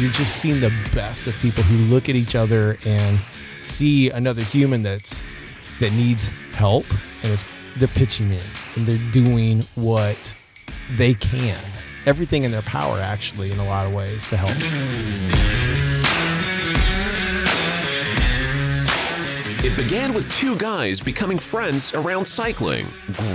you're 0.00 0.10
just 0.12 0.36
seen 0.36 0.60
the 0.60 0.72
best 0.94 1.26
of 1.26 1.34
people 1.40 1.62
who 1.62 1.76
look 1.92 2.08
at 2.08 2.16
each 2.16 2.34
other 2.34 2.78
and 2.86 3.18
see 3.60 4.08
another 4.08 4.42
human 4.42 4.82
that's 4.82 5.22
that 5.78 5.92
needs 5.92 6.30
help 6.52 6.86
and 7.22 7.32
is 7.32 7.44
they're 7.76 7.88
pitching 7.88 8.30
in 8.30 8.40
and 8.76 8.86
they're 8.86 9.12
doing 9.12 9.60
what 9.74 10.34
they 10.96 11.12
can 11.12 11.62
everything 12.06 12.44
in 12.44 12.50
their 12.50 12.62
power 12.62 12.98
actually 12.98 13.52
in 13.52 13.58
a 13.58 13.64
lot 13.64 13.86
of 13.86 13.92
ways 13.92 14.26
to 14.26 14.36
help 14.36 14.56
It 19.62 19.76
began 19.76 20.14
with 20.14 20.32
two 20.32 20.56
guys 20.56 21.02
becoming 21.02 21.38
friends 21.38 21.92
around 21.92 22.24
cycling, 22.24 22.86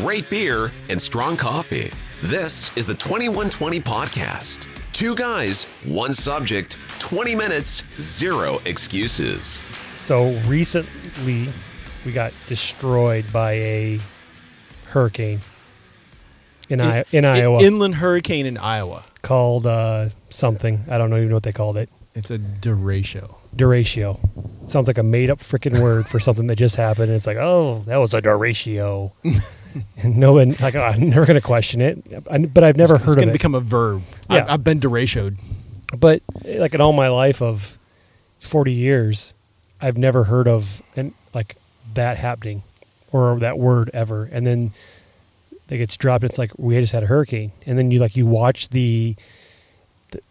great 0.02 0.28
beer, 0.28 0.72
and 0.90 1.00
strong 1.00 1.38
coffee. 1.38 1.92
This 2.24 2.76
is 2.76 2.88
the 2.88 2.96
2120 2.96 3.80
podcast. 3.82 4.68
Two 4.96 5.14
guys, 5.14 5.66
one 5.84 6.14
subject, 6.14 6.78
20 7.00 7.36
minutes, 7.36 7.84
zero 8.00 8.60
excuses. 8.64 9.62
So 9.98 10.30
recently, 10.48 11.50
we 12.06 12.14
got 12.14 12.32
destroyed 12.48 13.26
by 13.34 13.52
a 13.56 14.00
hurricane 14.88 15.42
in, 16.70 16.80
I- 16.80 17.04
in 17.12 17.26
Iowa 17.26 17.62
inland 17.62 17.96
hurricane 17.96 18.46
in 18.46 18.58
iowa 18.58 19.04
called 19.22 19.68
uh, 19.68 20.12
something. 20.30 20.86
I 20.90 20.98
don't 20.98 21.10
know 21.10 21.18
even 21.18 21.28
know 21.28 21.36
what 21.36 21.44
they 21.44 21.52
called 21.52 21.76
it. 21.76 21.90
it's 22.14 22.32
a 22.32 22.38
derecho 22.40 23.36
Derecho. 23.54 24.18
It 24.64 24.70
sounds 24.70 24.88
like 24.88 24.98
a 24.98 25.04
made 25.04 25.30
up 25.30 25.40
freaking 25.40 25.82
word 25.82 26.08
for 26.08 26.22
something 26.22 26.48
that 26.48 26.56
just 26.56 26.78
happened. 26.78 27.08
And 27.10 27.18
it's 27.18 27.28
like, 27.28 27.36
oh, 27.38 27.84
that 27.88 27.98
was 27.98 28.14
a 28.14 28.22
derecho. 28.22 29.12
and 29.98 30.18
no 30.18 30.34
one, 30.34 30.56
like, 30.62 30.76
I'm 30.76 31.10
never 31.10 31.26
going 31.26 31.36
to 31.36 31.42
question 31.46 31.82
it. 31.82 32.04
I, 32.30 32.40
but 32.40 32.64
I've 32.64 32.78
never 32.78 32.96
it's, 32.96 33.04
heard 33.04 33.10
it's 33.10 33.16
of 33.16 33.20
gonna 33.20 33.32
it. 33.32 33.34
become 33.34 33.56
a 33.56 33.60
verb 33.60 34.02
Yeah. 34.30 34.38
I've, 34.38 34.50
I've 34.50 34.64
been 34.64 34.80
derechoed 34.80 35.38
but 35.98 36.22
like 36.44 36.74
in 36.74 36.82
all 36.82 36.94
my 36.94 37.08
life 37.08 37.42
of 37.42 37.78
40 38.40 38.72
years, 38.74 39.34
I've 39.80 39.98
never 39.98 40.26
heard 40.26 40.48
of 40.48 40.82
and 40.96 41.14
like 41.34 41.56
that 41.94 42.18
happening 42.18 42.64
or 43.12 43.40
that 43.40 43.58
word 43.58 43.90
ever. 43.94 44.26
And 44.32 44.46
then 44.46 44.72
it 45.70 45.78
gets 45.78 45.96
dropped. 45.98 46.24
It's 46.24 46.38
like 46.38 46.52
we 46.58 46.80
just 46.80 46.94
had 46.94 47.04
a 47.04 47.08
hurricane, 47.08 47.52
and 47.66 47.78
then 47.78 47.92
you 47.92 48.00
like 48.00 48.16
you 48.16 48.26
watch 48.26 48.70
the, 48.70 49.16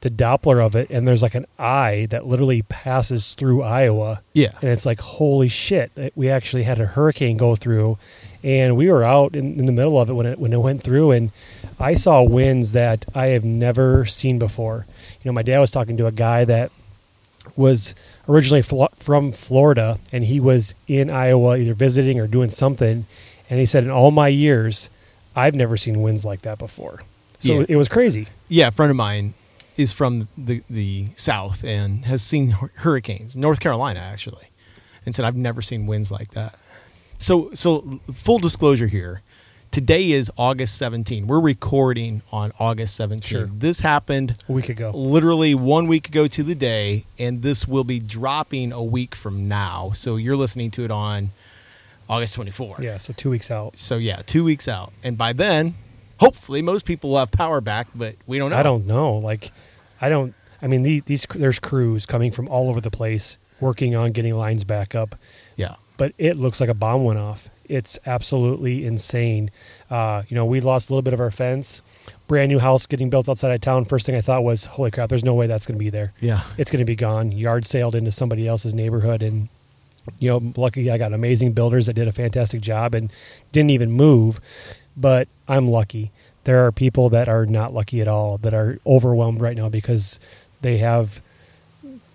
the 0.00 0.08
the 0.08 0.10
Doppler 0.10 0.64
of 0.64 0.74
it, 0.74 0.88
and 0.90 1.06
there's 1.06 1.22
like 1.22 1.34
an 1.34 1.46
eye 1.58 2.06
that 2.10 2.26
literally 2.26 2.62
passes 2.62 3.34
through 3.34 3.62
Iowa, 3.62 4.20
yeah 4.32 4.50
and 4.60 4.70
it's 4.70 4.86
like 4.86 5.00
holy 5.00 5.48
shit, 5.48 5.90
we 6.14 6.28
actually 6.30 6.62
had 6.64 6.80
a 6.80 6.86
hurricane 6.86 7.36
go 7.36 7.54
through, 7.56 7.98
and 8.42 8.76
we 8.76 8.90
were 8.90 9.04
out 9.04 9.34
in, 9.36 9.58
in 9.58 9.66
the 9.66 9.72
middle 9.72 10.00
of 10.00 10.08
it 10.10 10.14
when 10.14 10.26
it 10.26 10.38
when 10.38 10.52
it 10.52 10.60
went 10.60 10.82
through, 10.82 11.10
and 11.12 11.30
I 11.78 11.94
saw 11.94 12.22
winds 12.22 12.72
that 12.72 13.04
I 13.14 13.26
have 13.28 13.44
never 13.44 14.04
seen 14.04 14.38
before. 14.38 14.86
You 15.22 15.28
know, 15.30 15.32
my 15.34 15.42
dad 15.42 15.58
was 15.60 15.70
talking 15.70 15.96
to 15.98 16.06
a 16.06 16.12
guy 16.12 16.44
that 16.44 16.70
was 17.56 17.94
originally 18.28 18.62
from 18.62 19.32
Florida, 19.32 19.98
and 20.12 20.24
he 20.24 20.40
was 20.40 20.74
in 20.88 21.10
Iowa 21.10 21.56
either 21.58 21.74
visiting 21.74 22.18
or 22.18 22.26
doing 22.26 22.50
something, 22.50 23.06
and 23.50 23.60
he 23.60 23.66
said, 23.66 23.84
in 23.84 23.90
all 23.90 24.10
my 24.10 24.28
years, 24.28 24.88
I've 25.36 25.54
never 25.54 25.76
seen 25.76 26.00
winds 26.02 26.24
like 26.24 26.42
that 26.42 26.58
before. 26.58 27.02
So 27.40 27.60
Yeah. 27.60 27.66
it 27.68 27.76
was 27.76 27.88
crazy. 27.88 28.28
yeah, 28.48 28.68
a 28.68 28.70
friend 28.70 28.90
of 28.90 28.96
mine 28.96 29.34
is 29.76 29.92
from 29.92 30.28
the 30.36 30.62
the 30.70 31.08
south 31.16 31.64
and 31.64 32.04
has 32.06 32.22
seen 32.22 32.50
hurricanes, 32.76 33.36
North 33.36 33.60
Carolina 33.60 34.00
actually, 34.00 34.48
and 35.04 35.14
said 35.14 35.24
I've 35.24 35.36
never 35.36 35.62
seen 35.62 35.86
winds 35.86 36.10
like 36.10 36.30
that. 36.32 36.58
So 37.18 37.50
so 37.54 38.00
full 38.12 38.38
disclosure 38.38 38.86
here. 38.86 39.22
Today 39.70 40.12
is 40.12 40.30
August 40.38 40.78
17. 40.78 41.26
We're 41.26 41.40
recording 41.40 42.22
on 42.30 42.52
August 42.60 42.94
17. 42.94 43.20
Sure. 43.22 43.46
This 43.46 43.80
happened 43.80 44.36
A 44.48 44.52
week 44.52 44.68
ago. 44.68 44.92
literally 44.94 45.52
one 45.52 45.88
week 45.88 46.06
ago 46.08 46.28
to 46.28 46.44
the 46.44 46.54
day, 46.54 47.06
and 47.18 47.42
this 47.42 47.66
will 47.66 47.82
be 47.82 47.98
dropping 47.98 48.70
a 48.70 48.84
week 48.84 49.16
from 49.16 49.48
now. 49.48 49.90
So 49.92 50.14
you're 50.14 50.36
listening 50.36 50.70
to 50.72 50.84
it 50.84 50.92
on 50.92 51.30
August 52.08 52.36
24. 52.36 52.76
Yeah, 52.82 52.98
so 52.98 53.12
two 53.14 53.30
weeks 53.30 53.50
out. 53.50 53.76
So 53.76 53.96
yeah, 53.96 54.22
two 54.24 54.44
weeks 54.44 54.68
out, 54.68 54.92
and 55.02 55.18
by 55.18 55.32
then, 55.32 55.74
hopefully, 56.18 56.62
most 56.62 56.86
people 56.86 57.10
will 57.10 57.18
have 57.18 57.30
power 57.30 57.60
back. 57.60 57.88
But 57.94 58.16
we 58.26 58.38
don't 58.38 58.50
know. 58.50 58.56
I 58.58 58.62
don't 58.62 58.86
know. 58.86 59.14
Like, 59.18 59.50
I 60.00 60.08
don't. 60.08 60.34
I 60.62 60.66
mean, 60.66 60.82
these, 60.82 61.02
these 61.04 61.26
there's 61.34 61.58
crews 61.58 62.06
coming 62.06 62.30
from 62.30 62.48
all 62.48 62.68
over 62.70 62.80
the 62.80 62.90
place 62.90 63.36
working 63.60 63.94
on 63.94 64.10
getting 64.12 64.34
lines 64.34 64.64
back 64.64 64.94
up, 64.94 65.14
Yeah. 65.56 65.74
but 65.96 66.12
it 66.18 66.36
looks 66.36 66.60
like 66.60 66.68
a 66.70 66.74
bomb 66.74 67.04
went 67.04 67.18
off. 67.18 67.48
It's 67.66 67.98
absolutely 68.04 68.84
insane. 68.84 69.50
Uh, 69.90 70.22
you 70.28 70.34
know, 70.34 70.44
we 70.44 70.60
lost 70.60 70.90
a 70.90 70.92
little 70.92 71.02
bit 71.02 71.14
of 71.14 71.20
our 71.20 71.30
fence. 71.30 71.80
Brand 72.26 72.50
new 72.50 72.58
house 72.58 72.86
getting 72.86 73.08
built 73.10 73.26
outside 73.28 73.52
of 73.54 73.60
town. 73.60 73.84
First 73.86 74.04
thing 74.06 74.14
I 74.16 74.20
thought 74.20 74.44
was, 74.44 74.66
"Holy 74.66 74.90
crap! 74.90 75.08
There's 75.08 75.24
no 75.24 75.34
way 75.34 75.46
that's 75.46 75.64
going 75.66 75.78
to 75.78 75.82
be 75.84 75.88
there. 75.90 76.12
Yeah. 76.20 76.42
It's 76.58 76.70
going 76.70 76.80
to 76.80 76.84
be 76.86 76.96
gone." 76.96 77.32
Yard 77.32 77.64
sailed 77.66 77.94
into 77.94 78.10
somebody 78.10 78.46
else's 78.46 78.74
neighborhood, 78.74 79.22
and 79.22 79.48
you 80.18 80.28
know, 80.30 80.52
lucky 80.56 80.90
I 80.90 80.98
got 80.98 81.12
amazing 81.14 81.52
builders 81.52 81.86
that 81.86 81.94
did 81.94 82.06
a 82.08 82.12
fantastic 82.12 82.60
job 82.60 82.94
and 82.94 83.10
didn't 83.52 83.70
even 83.70 83.92
move. 83.92 84.40
But 84.96 85.28
I'm 85.48 85.68
lucky. 85.68 86.10
There 86.44 86.66
are 86.66 86.72
people 86.72 87.08
that 87.10 87.28
are 87.28 87.46
not 87.46 87.72
lucky 87.72 88.00
at 88.00 88.08
all 88.08 88.38
that 88.38 88.54
are 88.54 88.78
overwhelmed 88.86 89.40
right 89.40 89.56
now 89.56 89.68
because 89.68 90.20
they 90.60 90.78
have 90.78 91.20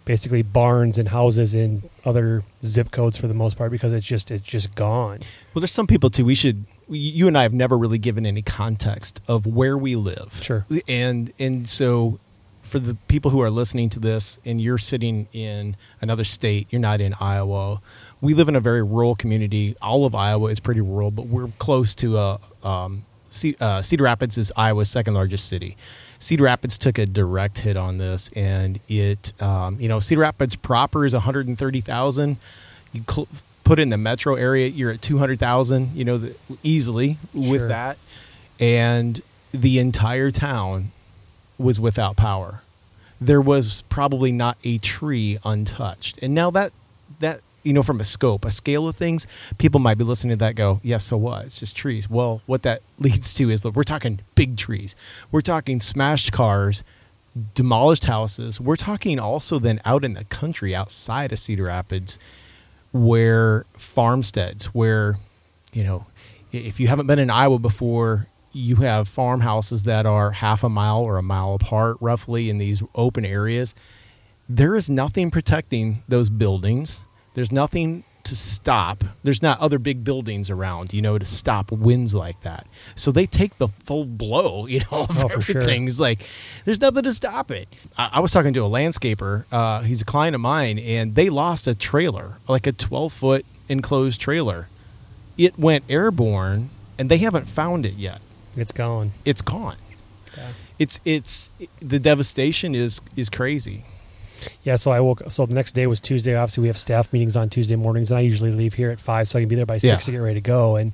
basically 0.09 0.41
barns 0.41 0.97
and 0.97 1.09
houses 1.09 1.53
in 1.53 1.83
other 2.03 2.43
zip 2.65 2.89
codes 2.89 3.15
for 3.15 3.27
the 3.27 3.33
most 3.35 3.55
part 3.55 3.71
because 3.71 3.93
it's 3.93 4.07
just 4.07 4.31
it's 4.31 4.43
just 4.43 4.73
gone. 4.73 5.19
Well, 5.53 5.61
there's 5.61 5.71
some 5.71 5.85
people 5.85 6.09
too. 6.09 6.25
We 6.25 6.33
should. 6.33 6.65
You 6.87 7.27
and 7.27 7.37
I 7.37 7.43
have 7.43 7.53
never 7.53 7.77
really 7.77 7.99
given 7.99 8.25
any 8.25 8.41
context 8.41 9.21
of 9.27 9.45
where 9.45 9.77
we 9.77 9.95
live. 9.95 10.39
Sure. 10.41 10.65
And 10.87 11.31
and 11.37 11.69
so, 11.69 12.19
for 12.63 12.79
the 12.79 12.95
people 13.07 13.29
who 13.29 13.39
are 13.39 13.51
listening 13.51 13.89
to 13.89 13.99
this, 13.99 14.39
and 14.43 14.59
you're 14.59 14.79
sitting 14.79 15.27
in 15.31 15.75
another 16.01 16.23
state, 16.23 16.65
you're 16.71 16.81
not 16.81 17.01
in 17.01 17.13
Iowa. 17.19 17.79
We 18.21 18.33
live 18.33 18.49
in 18.49 18.55
a 18.55 18.59
very 18.59 18.83
rural 18.83 19.15
community. 19.15 19.75
All 19.81 20.05
of 20.05 20.13
Iowa 20.13 20.49
is 20.49 20.59
pretty 20.59 20.81
rural, 20.81 21.11
but 21.11 21.27
we're 21.27 21.49
close 21.59 21.95
to 21.95 22.17
a. 22.17 22.39
Um, 22.63 23.03
Ce- 23.31 23.53
uh, 23.61 23.83
Cedar 23.83 24.05
Rapids 24.05 24.39
is 24.39 24.51
Iowa's 24.57 24.89
second 24.89 25.13
largest 25.13 25.47
city. 25.47 25.77
Cedar 26.17 26.45
Rapids 26.45 26.79
took 26.79 26.97
a 26.97 27.05
direct 27.05 27.59
hit 27.59 27.77
on 27.77 27.99
this, 27.99 28.31
and 28.35 28.79
it, 28.87 29.39
um, 29.39 29.79
you 29.79 29.87
know, 29.87 29.99
Cedar 29.99 30.21
Rapids 30.21 30.55
proper 30.55 31.05
is 31.05 31.13
130,000. 31.13 32.37
You 32.91 33.03
cl- 33.07 33.27
put 33.63 33.77
in 33.77 33.89
the 33.91 33.97
metro 33.97 34.33
area, 34.33 34.67
you're 34.67 34.89
at 34.89 35.03
200,000. 35.03 35.95
You 35.95 36.05
know, 36.05 36.17
the, 36.17 36.35
easily 36.63 37.19
with 37.31 37.59
Sure. 37.61 37.67
that, 37.67 37.99
and 38.59 39.21
the 39.53 39.77
entire 39.77 40.31
town 40.31 40.91
was 41.59 41.79
without 41.79 42.15
power. 42.17 42.63
There 43.21 43.41
was 43.41 43.83
probably 43.89 44.31
not 44.31 44.57
a 44.63 44.79
tree 44.79 45.37
untouched, 45.45 46.17
and 46.23 46.33
now 46.33 46.49
that 46.49 46.71
that 47.19 47.41
you 47.69 47.73
know 47.73 47.83
from 47.83 48.01
a 48.01 48.03
scope, 48.03 48.45
a 48.45 48.51
scale 48.51 48.87
of 48.87 48.95
things, 48.95 49.27
people 49.59 49.79
might 49.79 49.99
be 49.99 50.03
listening 50.03 50.31
to 50.31 50.43
that 50.43 50.55
go, 50.55 50.79
yes, 50.81 51.03
so 51.03 51.17
what? 51.17 51.45
It's 51.45 51.59
just 51.59 51.75
trees. 51.75 52.09
Well, 52.09 52.41
what 52.47 52.63
that 52.63 52.81
leads 52.97 53.31
to 53.35 53.51
is 53.51 53.61
that 53.61 53.75
we're 53.75 53.83
talking 53.83 54.21
big 54.33 54.57
trees. 54.57 54.95
We're 55.31 55.41
talking 55.41 55.79
smashed 55.79 56.31
cars, 56.31 56.83
demolished 57.53 58.05
houses. 58.05 58.59
We're 58.59 58.75
talking 58.75 59.19
also 59.19 59.59
then 59.59 59.81
out 59.85 60.03
in 60.03 60.15
the 60.15 60.23
country 60.23 60.73
outside 60.73 61.31
of 61.31 61.37
Cedar 61.37 61.65
Rapids, 61.65 62.17
where 62.91 63.67
farmsteads, 63.73 64.65
where 64.73 65.19
you 65.71 65.83
know, 65.83 66.07
if 66.51 66.79
you 66.79 66.87
haven't 66.87 67.05
been 67.05 67.19
in 67.19 67.29
Iowa 67.29 67.59
before, 67.59 68.25
you 68.51 68.77
have 68.77 69.07
farmhouses 69.07 69.83
that 69.83 70.07
are 70.07 70.31
half 70.31 70.63
a 70.63 70.69
mile 70.69 71.01
or 71.01 71.19
a 71.19 71.21
mile 71.21 71.53
apart, 71.53 71.97
roughly, 72.01 72.49
in 72.49 72.57
these 72.57 72.81
open 72.95 73.23
areas. 73.23 73.75
There 74.47 74.75
is 74.75 74.89
nothing 74.89 75.29
protecting 75.29 76.01
those 76.07 76.31
buildings. 76.31 77.03
There's 77.33 77.51
nothing 77.51 78.03
to 78.23 78.35
stop. 78.35 79.03
There's 79.23 79.41
not 79.41 79.59
other 79.59 79.79
big 79.79 80.03
buildings 80.03 80.49
around, 80.49 80.93
you 80.93 81.01
know, 81.01 81.17
to 81.17 81.25
stop 81.25 81.71
winds 81.71 82.13
like 82.13 82.41
that. 82.41 82.67
So 82.93 83.11
they 83.11 83.25
take 83.25 83.57
the 83.57 83.69
full 83.69 84.05
blow, 84.05 84.65
you 84.67 84.79
know, 84.91 85.03
of 85.09 85.23
Oh, 85.23 85.27
for 85.29 85.41
sure. 85.41 85.61
everything. 85.61 85.87
It's 85.87 85.99
like 85.99 86.21
there's 86.65 86.81
nothing 86.81 87.03
to 87.03 87.13
stop 87.13 87.49
it. 87.49 87.67
I, 87.97 88.09
I 88.13 88.19
was 88.19 88.31
talking 88.31 88.53
to 88.53 88.59
a 88.63 88.69
landscaper. 88.69 89.45
Uh, 89.51 89.81
he's 89.81 90.01
a 90.01 90.05
client 90.05 90.35
of 90.35 90.41
mine, 90.41 90.77
and 90.79 91.15
they 91.15 91.29
lost 91.29 91.65
a 91.67 91.73
trailer, 91.75 92.37
like 92.47 92.67
a 92.67 92.71
12 92.71 93.13
foot 93.13 93.45
enclosed 93.69 94.19
trailer. 94.19 94.67
It 95.37 95.57
went 95.57 95.85
airborne, 95.89 96.69
and 96.97 97.09
they 97.09 97.17
haven't 97.19 97.47
found 97.47 97.85
it 97.85 97.93
yet. 97.93 98.19
It's 98.57 98.73
gone. 98.73 99.11
It's 99.23 99.41
gone. 99.41 99.77
Yeah. 100.35 100.47
It's 100.77 100.99
it's 101.05 101.49
the 101.81 101.99
devastation 101.99 102.75
is 102.75 102.99
is 103.15 103.29
crazy. 103.29 103.85
Yeah, 104.63 104.75
so 104.75 104.91
I 104.91 104.99
woke. 104.99 105.23
So 105.29 105.45
the 105.45 105.53
next 105.55 105.73
day 105.73 105.87
was 105.87 105.99
Tuesday. 106.01 106.35
Obviously, 106.35 106.61
we 106.61 106.67
have 106.67 106.77
staff 106.77 107.11
meetings 107.11 107.35
on 107.35 107.49
Tuesday 107.49 107.75
mornings, 107.75 108.11
and 108.11 108.17
I 108.17 108.21
usually 108.21 108.51
leave 108.51 108.73
here 108.75 108.91
at 108.91 108.99
five, 108.99 109.27
so 109.27 109.39
I 109.39 109.41
can 109.41 109.49
be 109.49 109.55
there 109.55 109.65
by 109.65 109.77
six 109.77 109.91
Yeah. 109.91 109.97
to 109.97 110.11
get 110.11 110.17
ready 110.17 110.35
to 110.35 110.41
go. 110.41 110.75
And 110.75 110.93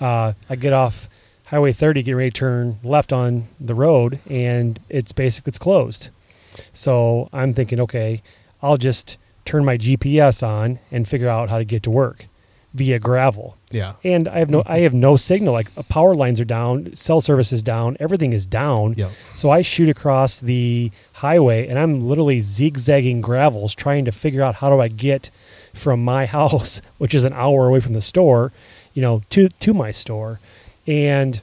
uh, 0.00 0.32
I 0.48 0.56
get 0.56 0.72
off 0.72 1.08
Highway 1.46 1.72
30, 1.72 2.02
get 2.02 2.12
ready 2.12 2.30
to 2.30 2.38
turn 2.38 2.78
left 2.84 3.12
on 3.12 3.48
the 3.58 3.74
road, 3.74 4.20
and 4.28 4.78
it's 4.88 5.12
basically 5.12 5.50
it's 5.50 5.58
closed. 5.58 6.10
So 6.72 7.28
I'm 7.32 7.52
thinking, 7.54 7.80
okay, 7.80 8.22
I'll 8.62 8.76
just 8.76 9.16
turn 9.44 9.64
my 9.64 9.78
GPS 9.78 10.46
on 10.46 10.78
and 10.90 11.08
figure 11.08 11.28
out 11.28 11.48
how 11.48 11.58
to 11.58 11.64
get 11.64 11.82
to 11.84 11.90
work. 11.90 12.26
Via 12.74 12.98
gravel. 12.98 13.56
Yeah. 13.70 13.94
And 14.04 14.28
I 14.28 14.38
have 14.38 14.50
no 14.50 14.62
I 14.66 14.80
have 14.80 14.94
no 14.94 15.16
signal. 15.16 15.52
Like 15.52 15.68
uh, 15.76 15.82
power 15.84 16.14
lines 16.14 16.40
are 16.40 16.44
down, 16.44 16.94
cell 16.94 17.20
service 17.20 17.52
is 17.52 17.62
down, 17.62 17.96
everything 18.00 18.32
is 18.32 18.46
down. 18.46 18.94
Yep. 18.94 19.10
So 19.34 19.50
I 19.50 19.62
shoot 19.62 19.88
across 19.88 20.40
the 20.40 20.90
highway 21.14 21.66
and 21.66 21.78
I'm 21.78 22.00
literally 22.00 22.40
zigzagging 22.40 23.20
gravels 23.20 23.74
trying 23.74 24.04
to 24.04 24.12
figure 24.12 24.42
out 24.42 24.56
how 24.56 24.70
do 24.70 24.80
I 24.80 24.88
get 24.88 25.30
from 25.74 26.04
my 26.04 26.26
house, 26.38 26.80
which 26.98 27.14
is 27.14 27.24
an 27.24 27.32
hour 27.32 27.68
away 27.68 27.80
from 27.80 27.94
the 27.94 28.02
store, 28.02 28.52
you 28.94 29.02
know, 29.02 29.22
to 29.30 29.48
to 29.48 29.74
my 29.74 29.90
store. 29.90 30.40
And 30.86 31.40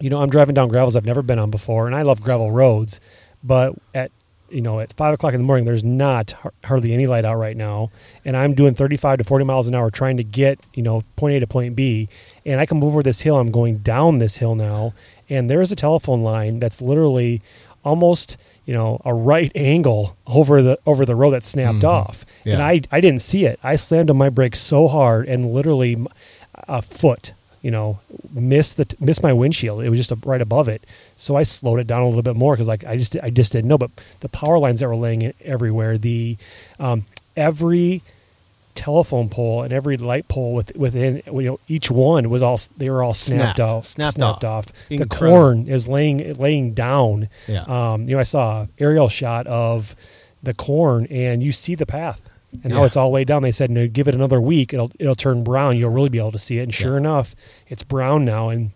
you 0.00 0.10
know, 0.10 0.22
I'm 0.22 0.30
driving 0.30 0.54
down 0.54 0.68
gravels 0.68 0.94
I've 0.94 1.04
never 1.04 1.22
been 1.22 1.38
on 1.38 1.50
before, 1.50 1.86
and 1.86 1.96
I 1.96 2.02
love 2.02 2.20
gravel 2.20 2.52
roads, 2.52 3.00
but 3.42 3.74
at 3.94 4.12
you 4.50 4.60
know, 4.60 4.80
at 4.80 4.92
five 4.94 5.14
o'clock 5.14 5.34
in 5.34 5.40
the 5.40 5.46
morning, 5.46 5.64
there's 5.64 5.84
not 5.84 6.34
hardly 6.64 6.92
any 6.94 7.06
light 7.06 7.24
out 7.24 7.36
right 7.36 7.56
now, 7.56 7.90
and 8.24 8.36
I'm 8.36 8.54
doing 8.54 8.74
35 8.74 9.18
to 9.18 9.24
40 9.24 9.44
miles 9.44 9.68
an 9.68 9.74
hour 9.74 9.90
trying 9.90 10.16
to 10.16 10.24
get 10.24 10.58
you 10.74 10.82
know 10.82 11.02
point 11.16 11.36
A 11.36 11.40
to 11.40 11.46
point 11.46 11.76
B, 11.76 12.08
and 12.46 12.60
I 12.60 12.66
come 12.66 12.82
over 12.82 13.02
this 13.02 13.20
hill. 13.22 13.36
I'm 13.38 13.50
going 13.50 13.78
down 13.78 14.18
this 14.18 14.38
hill 14.38 14.54
now, 14.54 14.94
and 15.28 15.48
there 15.50 15.60
is 15.60 15.70
a 15.72 15.76
telephone 15.76 16.22
line 16.22 16.58
that's 16.58 16.80
literally 16.80 17.42
almost 17.84 18.36
you 18.66 18.74
know 18.74 19.00
a 19.04 19.14
right 19.14 19.52
angle 19.54 20.16
over 20.26 20.60
the 20.62 20.78
over 20.86 21.04
the 21.06 21.14
road 21.14 21.30
that 21.30 21.44
snapped 21.44 21.80
Mhm. 21.80 21.88
off, 21.88 22.24
and 22.44 22.62
I 22.62 22.80
I 22.90 23.00
didn't 23.00 23.22
see 23.22 23.44
it. 23.44 23.58
I 23.62 23.76
slammed 23.76 24.10
on 24.10 24.16
my 24.16 24.28
brakes 24.30 24.60
so 24.60 24.88
hard 24.88 25.28
and 25.28 25.52
literally 25.52 25.96
a 26.66 26.82
foot 26.82 27.32
you 27.62 27.70
know 27.70 27.98
miss 28.32 28.72
the 28.72 28.86
miss 29.00 29.22
my 29.22 29.32
windshield. 29.32 29.82
It 29.82 29.90
was 29.90 29.98
just 29.98 30.12
right 30.24 30.40
above 30.40 30.68
it. 30.68 30.84
So 31.16 31.36
i 31.36 31.42
slowed 31.42 31.80
it 31.80 31.86
down 31.86 32.02
a 32.02 32.06
little 32.08 32.22
bit 32.22 32.36
more 32.36 32.54
because 32.54 32.68
like 32.68 32.84
i 32.84 32.96
just 32.96 33.16
i 33.22 33.30
just 33.30 33.52
didn't 33.52 33.68
know. 33.68 33.78
But 33.78 33.90
the 34.20 34.28
power 34.28 34.58
lines 34.58 34.80
that 34.80 34.88
were 34.88 34.96
laying 34.96 35.32
everywhere 35.44 35.98
the 35.98 36.36
um, 36.78 37.04
every 37.36 38.02
telephone 38.74 39.28
pole 39.28 39.62
and 39.64 39.72
every 39.72 39.96
light 39.96 40.28
pole 40.28 40.54
with, 40.54 40.70
within 40.76 41.20
you 41.26 41.42
know 41.42 41.60
each 41.66 41.90
one 41.90 42.30
was 42.30 42.42
all 42.44 42.60
they 42.76 42.88
were 42.88 43.02
all 43.02 43.12
snapped, 43.14 43.56
Snapped. 43.56 43.60
out 43.60 43.84
Snapped 43.84 44.20
off, 44.44 44.68
off. 44.68 44.88
the 44.88 45.06
corn 45.06 45.66
is 45.66 45.88
laying 45.88 46.34
laying 46.34 46.74
down. 46.74 47.28
Yeah. 47.48 47.62
um, 47.62 48.02
you 48.04 48.14
know 48.14 48.20
i 48.20 48.24
saw 48.24 48.66
aerial 48.78 49.08
shot 49.08 49.48
of 49.48 49.96
the 50.44 50.54
corn 50.54 51.06
and 51.06 51.42
you 51.42 51.50
see 51.50 51.74
the 51.74 51.86
path 51.86 52.22
and 52.62 52.72
how 52.72 52.80
Yeah. 52.80 52.86
it's 52.86 52.96
all 52.96 53.06
the 53.08 53.12
way 53.12 53.24
down 53.24 53.42
they 53.42 53.52
said 53.52 53.70
no 53.70 53.86
give 53.86 54.08
it 54.08 54.14
another 54.14 54.40
week 54.40 54.72
it'll 54.72 54.90
it'll 54.98 55.14
turn 55.14 55.44
brown 55.44 55.76
you'll 55.76 55.90
really 55.90 56.08
be 56.08 56.18
able 56.18 56.32
to 56.32 56.38
see 56.38 56.58
it 56.58 56.62
and 56.62 56.74
sure 56.74 56.92
Yeah. 56.92 56.98
enough 56.98 57.34
it's 57.68 57.82
brown 57.82 58.24
now 58.24 58.48
and 58.48 58.70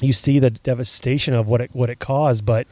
you 0.00 0.12
see 0.12 0.38
the 0.38 0.50
devastation 0.50 1.34
of 1.34 1.48
what 1.48 1.60
it 1.60 1.70
what 1.72 1.90
it 1.90 1.98
caused 1.98 2.44
but 2.44 2.66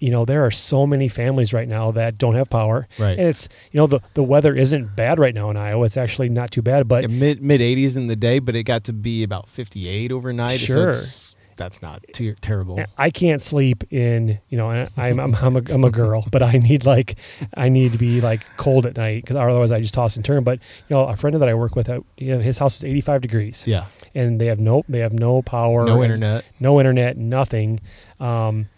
you 0.00 0.10
know 0.10 0.24
there 0.24 0.44
are 0.44 0.50
so 0.50 0.86
many 0.86 1.08
families 1.08 1.54
right 1.54 1.68
now 1.68 1.90
that 1.92 2.18
don't 2.18 2.34
have 2.34 2.50
power 2.50 2.86
Right. 2.98 3.18
and 3.18 3.28
it's 3.28 3.48
you 3.72 3.78
know 3.78 3.86
the 3.86 4.00
the 4.14 4.22
weather 4.22 4.54
isn't 4.54 4.96
bad 4.96 5.18
right 5.18 5.34
now 5.34 5.48
in 5.50 5.56
Iowa 5.56 5.84
it's 5.86 5.96
actually 5.96 6.28
not 6.28 6.50
too 6.50 6.60
bad 6.62 6.86
but 6.88 7.02
Yeah, 7.02 7.08
mid 7.08 7.40
mid 7.42 7.60
80s 7.60 7.96
in 7.96 8.08
the 8.08 8.16
day, 8.16 8.40
but 8.40 8.54
it 8.56 8.64
got 8.64 8.84
to 8.84 8.92
be 8.92 9.22
about 9.22 9.48
58 9.48 10.12
overnight. 10.12 10.60
So 10.60 10.66
Sure. 10.74 10.88
it's, 10.90 11.36
that's 11.56 11.80
not 11.82 12.02
too 12.12 12.34
terrible. 12.40 12.82
I 12.98 13.10
can't 13.10 13.40
sleep 13.42 13.84
in, 13.92 14.38
you 14.48 14.58
know, 14.58 14.70
I'm, 14.70 14.88
I'm, 14.96 15.20
I'm, 15.36 15.56
a, 15.56 15.62
I'm 15.72 15.84
a 15.84 15.90
girl, 15.90 16.26
but 16.30 16.42
I 16.42 16.52
need 16.52 16.84
like, 16.84 17.18
I 17.56 17.68
need 17.68 17.92
to 17.92 17.98
be 17.98 18.20
like 18.20 18.42
cold 18.56 18.86
at 18.86 18.96
night 18.96 19.22
because 19.22 19.36
otherwise 19.36 19.72
I 19.72 19.80
just 19.80 19.94
toss 19.94 20.16
and 20.16 20.24
turn. 20.24 20.44
But, 20.44 20.58
you 20.88 20.96
know, 20.96 21.06
a 21.06 21.16
friend 21.16 21.40
that 21.40 21.48
I 21.48 21.54
work 21.54 21.76
with, 21.76 21.88
uh, 21.88 22.00
you 22.16 22.34
know, 22.36 22.40
his 22.40 22.58
house 22.58 22.76
is 22.76 22.84
85 22.84 23.20
degrees 23.22 23.66
Yeah. 23.66 23.86
and 24.14 24.40
they 24.40 24.46
have 24.46 24.60
no, 24.60 24.84
they 24.88 24.98
have 25.00 25.12
no 25.12 25.42
power, 25.42 25.84
No 25.84 26.02
internet. 26.02 26.44
no 26.60 26.78
internet, 26.80 27.16
nothing. 27.16 27.80
Um, 28.20 28.68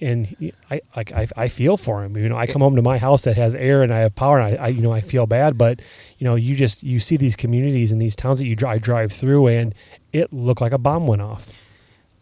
and 0.00 0.26
he- 0.26 0.52
I 0.68 0.80
like 0.96 1.12
I, 1.12 1.28
I 1.36 1.46
feel 1.46 1.76
for 1.76 2.02
him. 2.02 2.16
You 2.16 2.28
know, 2.28 2.36
I 2.36 2.48
come 2.48 2.60
home 2.60 2.74
to 2.74 2.82
my 2.82 2.98
house 2.98 3.22
that 3.22 3.36
has 3.36 3.54
air 3.54 3.82
and 3.84 3.94
I 3.94 4.00
have 4.00 4.16
power, 4.16 4.40
and 4.40 4.58
I, 4.58 4.64
I 4.64 4.68
you 4.68 4.80
know 4.80 4.90
I 4.92 5.00
feel 5.00 5.28
bad. 5.28 5.56
But 5.56 5.78
you 6.18 6.24
know, 6.24 6.34
you 6.34 6.56
just 6.56 6.82
you 6.82 6.98
see 6.98 7.16
these 7.16 7.36
communities 7.36 7.92
and 7.92 8.02
these 8.02 8.16
towns 8.16 8.40
that 8.40 8.46
you 8.48 8.56
drive 8.56 8.82
drive 8.82 9.12
through, 9.12 9.46
and 9.46 9.72
it 10.12 10.32
looked 10.32 10.60
like 10.60 10.72
a 10.72 10.78
bomb 10.78 11.06
went 11.06 11.22
off. 11.22 11.48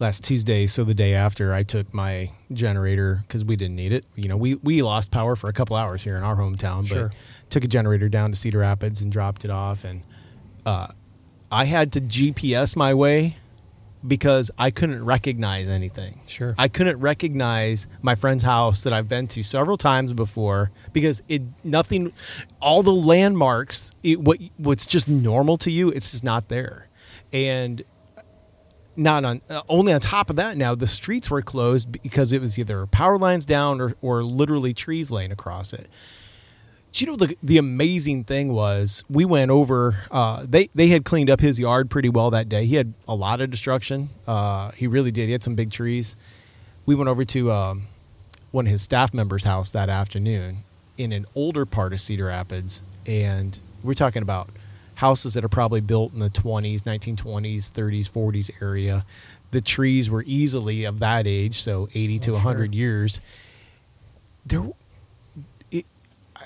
Last 0.01 0.25
Tuesday, 0.25 0.67
so 0.67 0.83
the 0.83 0.95
day 0.95 1.15
after, 1.15 1.53
I 1.53 1.63
took 1.63 1.93
my 1.93 2.33
generator 2.53 3.23
because 3.27 3.45
we 3.45 3.55
didn't 3.55 3.77
need 3.77 3.93
it. 3.93 4.05
You 4.17 4.29
know, 4.29 4.37
we 4.37 4.57
we 4.57 4.83
lost 4.83 5.11
power 5.11 5.37
for 5.37 5.49
a 5.49 5.53
couple 5.53 5.77
hours 5.77 6.03
here 6.03 6.17
in 6.17 6.23
our 6.23 6.37
hometown, 6.37 6.89
but 6.89 7.13
took 7.51 7.65
a 7.65 7.69
generator 7.69 8.09
down 8.09 8.33
to 8.33 8.37
Cedar 8.37 8.59
Rapids 8.59 9.03
and 9.03 9.13
dropped 9.13 9.45
it 9.45 9.51
off, 9.51 9.85
and 9.85 10.03
uh, 10.65 10.89
I 11.53 11.67
had 11.67 11.93
to 11.93 12.01
GPS 12.01 12.77
my 12.77 12.95
way 12.95 13.37
because 14.07 14.51
I 14.57 14.71
couldn't 14.71 15.05
recognize 15.05 15.69
anything. 15.69 16.21
Sure. 16.27 16.55
I 16.57 16.69
couldn't 16.69 16.99
recognize 17.01 17.87
my 18.01 18.15
friend's 18.15 18.43
house 18.43 18.83
that 18.85 18.93
I've 18.93 19.09
been 19.09 19.27
to 19.29 19.43
several 19.43 19.77
times 19.77 20.15
before 20.15 20.71
because 20.93 21.23
it 21.29 21.43
nothing 21.63 22.13
all 22.61 22.83
the 22.83 22.95
landmarks 22.95 23.93
it, 24.03 24.21
what 24.21 24.39
what's 24.57 24.87
just 24.87 25.07
normal 25.07 25.59
to 25.59 25.71
you 25.71 25.91
it's 25.91 26.13
just 26.13 26.25
not 26.25 26.49
there. 26.49 26.89
And 27.33 27.85
not 28.97 29.25
on 29.25 29.41
uh, 29.49 29.63
only 29.69 29.93
on 29.93 30.01
top 30.01 30.31
of 30.31 30.37
that 30.37 30.57
now 30.57 30.75
the 30.75 30.87
streets 30.87 31.31
were 31.31 31.43
closed 31.43 31.91
because 31.91 32.33
it 32.33 32.41
was 32.41 32.59
either 32.59 32.87
power 32.87 33.19
lines 33.19 33.47
down 33.47 33.81
or, 33.81 33.95
or 34.03 34.23
literally 34.23 34.75
trees 34.75 35.11
laying 35.11 35.33
across 35.33 35.73
it. 35.73 35.89
You 36.95 37.07
know 37.07 37.17
the 37.17 37.37
the 37.43 37.57
amazing 37.57 38.25
thing 38.25 38.53
was 38.53 39.05
we 39.09 39.25
went 39.25 39.51
over 39.51 40.05
uh, 40.11 40.45
they 40.49 40.71
they 40.75 40.89
had 40.89 41.05
cleaned 41.05 41.31
up 41.31 41.41
his 41.41 41.61
yard 41.61 41.89
pretty 41.89 42.09
well 42.09 42.31
that 42.31 42.49
day. 42.49 42.67
He 42.67 42.75
had 42.75 42.95
a 43.07 43.15
lot 43.15 43.41
of 43.41 43.51
destruction. 43.51 44.11
Uh, 44.27 44.73
he 44.73 44.87
really 44.87 45.13
did. 45.13 45.27
He 45.27 45.33
had 45.33 45.45
some 45.45 45.55
big 45.55 45.71
trees. 45.71 46.17
We 46.87 46.97
went 46.97 47.09
over 47.09 47.25
to 47.25 47.53
um, 47.53 47.87
one 48.51 48.67
of 48.67 48.73
his 48.73 48.83
staff 48.83 49.15
members 49.15 49.45
house 49.45 49.71
that 49.71 49.89
afternoon 49.89 50.65
in 50.99 51.13
an 51.13 51.27
older 51.35 51.65
part 51.65 51.93
of 51.93 52.01
cedar 52.01 52.27
rapids 52.27 52.83
and 53.07 53.59
we're 53.83 53.95
talking 53.95 54.23
about 54.23 54.51
houses 55.01 55.35
that 55.35 55.43
are 55.45 55.49
probably 55.49 55.81
built 55.81 56.13
in 56.13 56.19
the 56.19 56.31
20s 56.31 56.83
1920s 56.83 57.71
30s 57.73 58.11
40s 58.11 58.51
area. 58.63 59.05
The 59.51 59.61
trees 59.61 60.11
were 60.11 60.23
easily 60.27 60.85
of 60.85 60.99
that 61.01 61.27
age 61.27 61.61
so 61.61 61.89
80 61.95 62.19
to 62.21 62.31
Oh, 62.33 62.35
100 62.35 62.73
sure. 62.73 62.79
years. 62.79 63.21
There 64.47 64.71
it, 65.71 65.87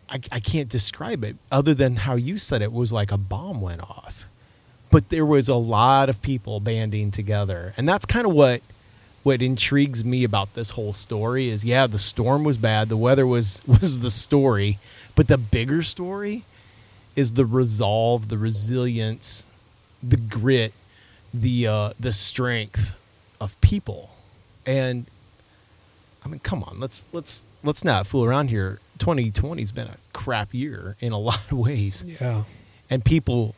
I, 0.08 0.20
I 0.32 0.40
can't 0.40 0.68
describe 0.68 1.24
it 1.24 1.36
other 1.50 1.74
than 1.74 1.96
how 1.96 2.14
you 2.14 2.38
said 2.38 2.62
it 2.62 2.72
was 2.72 2.92
like 2.92 3.12
a 3.12 3.18
bomb 3.18 3.60
went 3.60 3.82
off. 3.82 4.26
But 4.90 5.08
there 5.08 5.26
was 5.26 5.48
a 5.48 5.56
lot 5.56 6.08
of 6.08 6.22
people 6.22 6.60
banding 6.60 7.10
together 7.10 7.74
and 7.76 7.88
that's 7.88 8.06
kind 8.06 8.26
of 8.26 8.32
what 8.32 8.62
what 9.24 9.40
intrigues 9.42 10.04
me 10.04 10.22
about 10.22 10.54
this 10.54 10.70
whole 10.70 10.92
story 10.92 11.48
is 11.48 11.64
yeah 11.64 11.86
the 11.88 11.98
storm 11.98 12.44
was 12.44 12.56
bad 12.58 12.88
the 12.88 12.96
weather 12.96 13.26
was 13.26 13.60
was 13.66 14.00
the 14.00 14.10
story 14.10 14.78
but 15.16 15.26
the 15.28 15.38
bigger 15.38 15.82
story 15.82 16.44
is 17.16 17.32
the 17.32 17.44
resolve 17.46 18.28
the 18.28 18.38
resilience 18.38 19.46
the 20.02 20.16
grit 20.16 20.72
the 21.32 21.66
uh 21.66 21.90
the 21.98 22.12
strength 22.12 23.00
of 23.40 23.60
people 23.60 24.10
and 24.66 25.06
I 26.24 26.28
mean, 26.30 26.40
come 26.40 26.62
on, 26.64 26.80
let's 26.80 27.04
let's 27.12 27.42
let's 27.62 27.84
not 27.84 28.06
fool 28.06 28.24
around 28.24 28.48
here. 28.48 28.78
2020's 28.98 29.72
been 29.72 29.88
a 29.88 29.96
crap 30.14 30.54
year 30.54 30.96
in 31.00 31.12
a 31.12 31.18
lot 31.30 31.40
of 31.52 31.58
ways, 31.58 32.02
Yeah. 32.18 32.44
and 32.88 33.04
people 33.04 33.54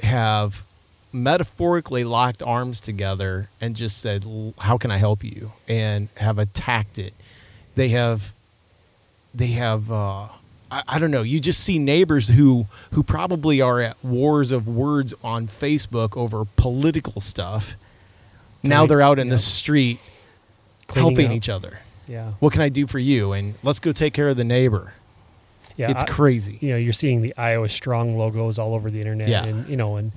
have 0.00 0.64
metaphorically 1.12 2.02
locked 2.02 2.42
arms 2.42 2.80
together 2.80 3.48
and 3.60 3.76
just 3.76 3.98
said, 3.98 4.24
"How 4.58 4.76
can 4.76 4.90
I 4.90 4.96
help 4.96 5.22
you?" 5.22 5.52
and 5.68 6.08
have 6.16 6.36
attacked 6.40 6.98
it. 6.98 7.14
They 7.76 7.90
have, 7.90 8.32
they 9.32 9.48
have. 9.48 9.92
Uh, 9.92 10.28
I, 10.70 10.82
I 10.88 10.98
don't 10.98 11.10
know. 11.10 11.22
You 11.22 11.40
just 11.40 11.60
see 11.64 11.78
neighbors 11.78 12.28
who 12.28 12.66
who 12.92 13.02
probably 13.02 13.60
are 13.60 13.80
at 13.80 13.96
wars 14.04 14.52
of 14.52 14.68
words 14.68 15.14
on 15.24 15.46
Facebook 15.48 16.16
over 16.16 16.44
political 16.56 17.20
stuff. 17.20 17.76
Now 18.62 18.80
Right. 18.80 18.88
they're 18.88 19.00
out 19.02 19.18
in 19.18 19.28
the 19.30 19.38
street 19.38 19.98
Cleaning 20.86 21.10
helping 21.16 21.26
up. 21.28 21.32
each 21.36 21.48
other 21.48 21.80
Yeah. 22.08 22.32
what 22.40 22.52
can 22.52 22.62
I 22.62 22.68
do 22.68 22.86
for 22.86 22.98
you? 22.98 23.32
And 23.32 23.54
let's 23.62 23.80
go 23.80 23.92
take 23.92 24.12
care 24.12 24.28
of 24.28 24.36
the 24.36 24.44
neighbor. 24.44 24.94
Yeah. 25.76 25.90
it's 25.90 26.02
I- 26.02 26.06
crazy. 26.06 26.58
you 26.60 26.70
know, 26.70 26.76
you're 26.76 26.92
seeing 26.92 27.22
the 27.22 27.34
Iowa 27.38 27.68
Strong 27.68 28.16
logos 28.18 28.58
all 28.58 28.74
over 28.74 28.90
the 28.90 28.98
internet, 28.98 29.28
Yeah. 29.28 29.44
and 29.44 29.66
you 29.68 29.76
know, 29.76 29.96
and 29.96 30.12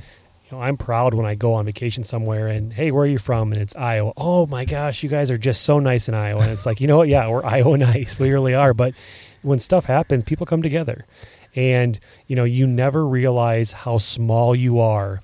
you 0.51 0.57
know, 0.57 0.62
I'm 0.63 0.75
proud 0.75 1.13
when 1.13 1.25
I 1.25 1.36
go 1.36 1.53
on 1.53 1.65
vacation 1.65 2.03
somewhere, 2.03 2.48
and 2.50 2.74
hey, 2.74 2.91
where 2.91 3.03
are 3.03 3.07
you 3.07 3.17
from? 3.17 3.53
And 3.53 3.62
it's 3.62 3.75
Iowa. 3.75 4.12
Oh 4.17 4.45
my 4.48 4.65
gosh, 4.65 5.03
you 5.03 5.10
guys 5.10 5.31
are 5.31 5.38
just 5.38 5.62
so 5.62 5.79
nice 5.79 6.10
in 6.10 6.15
Iowa. 6.15 6.41
And 6.41 6.51
it's 6.51 6.65
like, 6.65 6.81
you 6.81 6.88
know 6.88 6.98
what? 6.98 7.07
Yeah, 7.07 7.27
we're 7.29 7.45
Iowa 7.45 7.77
nice. 7.77 8.19
We 8.19 8.29
really 8.31 8.53
are. 8.53 8.74
But 8.74 8.93
when 9.44 9.60
stuff 9.60 9.86
happens, 9.86 10.24
people 10.24 10.46
come 10.46 10.62
together, 10.62 11.06
and 11.56 12.00
you 12.28 12.36
know, 12.36 12.44
you 12.44 12.66
never 12.66 13.06
realize 13.06 13.72
how 13.74 13.98
small 13.98 14.56
you 14.56 14.80
are 14.80 15.22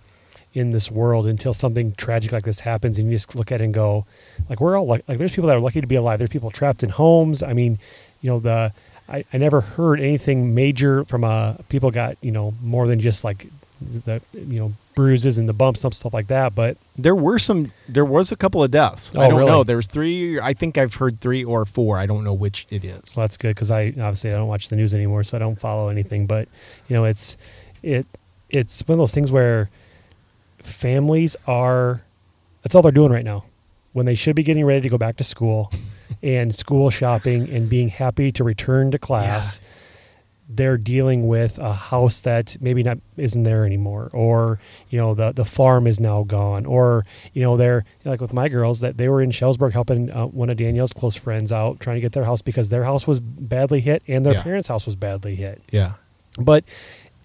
in 0.53 0.71
this 0.71 0.91
world 0.91 1.27
until 1.27 1.53
something 1.53 1.93
tragic 1.93 2.31
like 2.31 2.43
this 2.43 2.61
happens, 2.61 2.99
and 2.99 3.09
you 3.09 3.15
just 3.15 3.35
look 3.35 3.51
at 3.51 3.61
it 3.61 3.63
and 3.63 3.73
go, 3.73 4.05
like, 4.49 4.59
we're 4.59 4.77
all 4.77 4.85
like, 4.85 5.03
like 5.07 5.17
there's 5.17 5.31
people 5.31 5.47
that 5.47 5.55
are 5.55 5.61
lucky 5.61 5.81
to 5.81 5.87
be 5.87 5.95
alive. 5.95 6.19
There's 6.19 6.29
people 6.29 6.51
trapped 6.51 6.83
in 6.83 6.89
homes. 6.89 7.41
I 7.41 7.53
mean, 7.53 7.79
you 8.21 8.29
know, 8.29 8.39
the 8.39 8.73
I, 9.07 9.25
I 9.33 9.37
never 9.37 9.61
heard 9.61 9.99
anything 9.99 10.53
major 10.53 11.03
from 11.05 11.23
uh 11.23 11.53
people 11.67 11.91
got 11.91 12.17
you 12.21 12.31
know 12.31 12.53
more 12.61 12.87
than 12.87 12.99
just 12.99 13.23
like 13.23 13.47
the 13.81 14.21
you 14.33 14.59
know 14.59 14.73
bruises 14.99 15.37
and 15.37 15.47
the 15.47 15.53
bumps 15.53 15.83
and 15.85 15.93
stuff 15.93 16.13
like 16.13 16.27
that. 16.27 16.53
But 16.55 16.75
There 16.97 17.15
were 17.15 17.39
some. 17.39 17.71
There 17.87 18.03
was 18.03 18.31
a 18.31 18.35
couple 18.35 18.61
of 18.61 18.69
deaths. 18.71 19.13
Oh, 19.15 19.21
I 19.21 19.25
Oh, 19.25 19.29
don't 19.29 19.39
really? 19.39 19.51
know. 19.51 19.63
There 19.63 19.77
was 19.77 19.87
three. 19.87 20.39
I 20.39 20.53
think 20.53 20.77
I've 20.77 20.95
heard 20.95 21.21
three 21.21 21.43
or 21.43 21.63
four. 21.65 21.97
I 21.97 22.05
don't 22.05 22.23
know 22.25 22.33
which 22.33 22.67
it 22.69 22.83
is. 22.83 23.01
so 23.11 23.21
that's 23.21 23.37
good 23.37 23.55
because 23.55 23.71
I 23.71 23.87
obviously 23.87 24.31
I 24.31 24.35
don't 24.35 24.47
watch 24.49 24.67
the 24.69 24.75
news 24.75 24.93
anymore, 24.93 25.23
so 25.23 25.37
I 25.37 25.39
don't 25.39 25.59
follow 25.59 25.87
anything. 25.89 26.25
But 26.25 26.47
you 26.89 26.95
know, 26.97 27.05
it's 27.05 27.37
it 27.81 28.05
it's 28.49 28.85
one 28.87 28.95
of 28.95 28.99
those 28.99 29.13
things 29.13 29.31
where 29.31 29.69
families 30.63 31.35
are 31.47 32.01
that's 32.63 32.75
all 32.75 32.81
they're 32.81 32.91
doing 32.91 33.11
right 33.11 33.23
now 33.23 33.45
when 33.93 34.05
they 34.05 34.15
should 34.15 34.35
be 34.35 34.43
getting 34.43 34.65
ready 34.65 34.81
to 34.81 34.89
go 34.89 34.97
back 34.97 35.15
to 35.17 35.23
school 35.23 35.71
and 36.23 36.53
school 36.53 36.89
shopping 36.89 37.49
and 37.49 37.69
being 37.69 37.87
happy 37.89 38.31
to 38.31 38.43
return 38.43 38.91
to 38.91 38.99
class 38.99 39.61
they're 40.51 40.77
dealing 40.77 41.27
with 41.27 41.59
a 41.59 41.73
house 41.73 42.21
that 42.21 42.57
maybe 42.59 42.81
not 42.81 42.97
isn't 43.17 43.43
there 43.43 43.65
anymore 43.65 44.09
or 44.13 44.59
you 44.89 44.97
know 44.99 45.13
the 45.13 45.31
the 45.31 45.45
farm 45.45 45.85
is 45.85 45.99
now 45.99 46.23
gone 46.23 46.65
or 46.65 47.05
you 47.33 47.41
know 47.43 47.55
they're 47.55 47.85
like 48.03 48.19
with 48.19 48.33
my 48.33 48.49
girls 48.49 48.79
that 48.79 48.97
they 48.97 49.07
were 49.07 49.21
in 49.21 49.29
Shellsburg 49.29 49.73
helping 49.73 50.09
uh, 50.11 50.25
one 50.25 50.49
of 50.49 50.57
Danielle's 50.57 50.91
close 50.91 51.15
friends 51.15 51.51
out 51.51 51.79
trying 51.79 51.97
to 51.97 52.01
get 52.01 52.13
their 52.13 52.23
house 52.25 52.41
because 52.41 52.69
their 52.69 52.83
house 52.83 53.05
was 53.05 53.19
badly 53.19 53.79
hit 53.79 54.01
and 54.07 54.25
their 54.25 54.33
Yeah. 54.33 54.41
parents' 54.41 54.67
house 54.69 54.87
was 54.87 54.95
badly 54.95 55.35
hit 55.35 55.61
Yeah. 55.71 55.91
but 56.39 56.63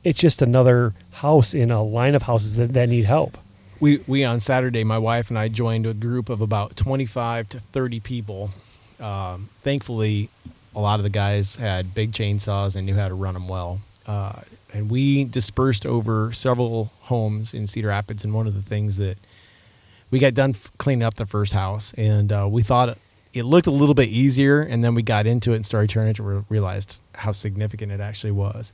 it's 0.04 0.18
just 0.20 0.42
another 0.42 0.92
house 1.12 1.54
in 1.54 1.70
a 1.70 1.82
line 1.82 2.14
of 2.14 2.24
houses 2.24 2.56
that, 2.56 2.74
that 2.74 2.90
need 2.90 3.06
help 3.06 3.38
We 3.80 4.02
we 4.06 4.22
on 4.22 4.40
Saturday, 4.40 4.84
my 4.84 4.98
wife 4.98 5.30
and 5.30 5.38
I 5.38 5.48
joined 5.48 5.86
a 5.86 5.94
group 5.94 6.28
of 6.28 6.42
about 6.42 6.76
twenty 6.76 7.06
five 7.06 7.48
to 7.48 7.58
thirty 7.58 8.00
people. 8.00 8.50
Um, 9.00 9.48
thankfully, 9.62 10.28
a 10.74 10.80
lot 10.80 10.98
of 11.00 11.04
the 11.04 11.10
guys 11.10 11.56
had 11.56 11.94
big 11.94 12.12
chainsaws 12.12 12.76
and 12.76 12.86
knew 12.86 12.94
how 12.94 13.08
to 13.08 13.14
run 13.14 13.34
them 13.34 13.48
well. 13.48 13.80
Uh, 14.06 14.40
and 14.72 14.90
we 14.90 15.24
dispersed 15.24 15.86
over 15.86 16.32
several 16.32 16.90
homes 17.02 17.54
in 17.54 17.66
Cedar 17.66 17.88
Rapids. 17.88 18.24
And 18.24 18.34
one 18.34 18.46
of 18.46 18.54
the 18.54 18.62
things 18.62 18.96
that 18.96 19.16
we 20.10 20.18
got 20.18 20.34
done 20.34 20.54
cleaning 20.78 21.04
up 21.04 21.14
the 21.14 21.26
first 21.26 21.52
house, 21.52 21.92
and 21.94 22.32
uh, 22.32 22.46
we 22.50 22.62
thought 22.62 22.98
it 23.32 23.44
looked 23.44 23.66
a 23.66 23.70
little 23.70 23.94
bit 23.94 24.08
easier. 24.08 24.60
And 24.60 24.84
then 24.84 24.94
we 24.94 25.02
got 25.02 25.26
into 25.26 25.52
it 25.52 25.56
and 25.56 25.66
started 25.66 25.90
turning 25.90 26.10
it, 26.10 26.18
and 26.18 26.28
re- 26.28 26.44
realized 26.48 27.00
how 27.14 27.32
significant 27.32 27.92
it 27.92 28.00
actually 28.00 28.32
was. 28.32 28.72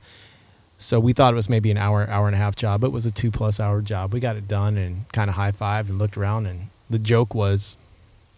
So 0.77 0.99
we 0.99 1.13
thought 1.13 1.33
it 1.33 1.35
was 1.35 1.47
maybe 1.47 1.69
an 1.69 1.77
hour, 1.77 2.09
hour 2.09 2.25
and 2.25 2.35
a 2.35 2.39
half 2.39 2.55
job. 2.55 2.83
It 2.83 2.91
was 2.91 3.05
a 3.05 3.11
two 3.11 3.29
plus 3.29 3.59
hour 3.59 3.81
job. 3.81 4.13
We 4.13 4.19
got 4.19 4.35
it 4.35 4.47
done 4.47 4.77
and 4.77 5.07
kind 5.13 5.29
of 5.29 5.35
high 5.35 5.51
fived 5.51 5.89
and 5.89 5.99
looked 5.99 6.17
around. 6.17 6.47
And 6.47 6.69
the 6.89 6.97
joke 6.97 7.35
was 7.35 7.77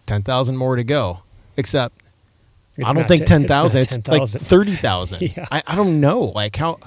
10,000 0.04 0.56
more 0.56 0.76
to 0.76 0.84
go. 0.84 1.20
Except 1.56 1.94
It's 2.76 2.88
I 2.88 2.92
don't 2.92 3.06
think 3.06 3.26
ten- 3.26 3.42
it's 3.42 3.50
not 3.50 3.70
10,000. 3.70 3.80
It's, 3.80 4.08
like 4.08 4.28
30,000. 4.28 5.20
Yeah. 5.36 5.46
I, 5.50 5.62
I 5.66 5.76
don't 5.76 6.00
know. 6.00 6.22
Like 6.22 6.56
how, 6.56 6.78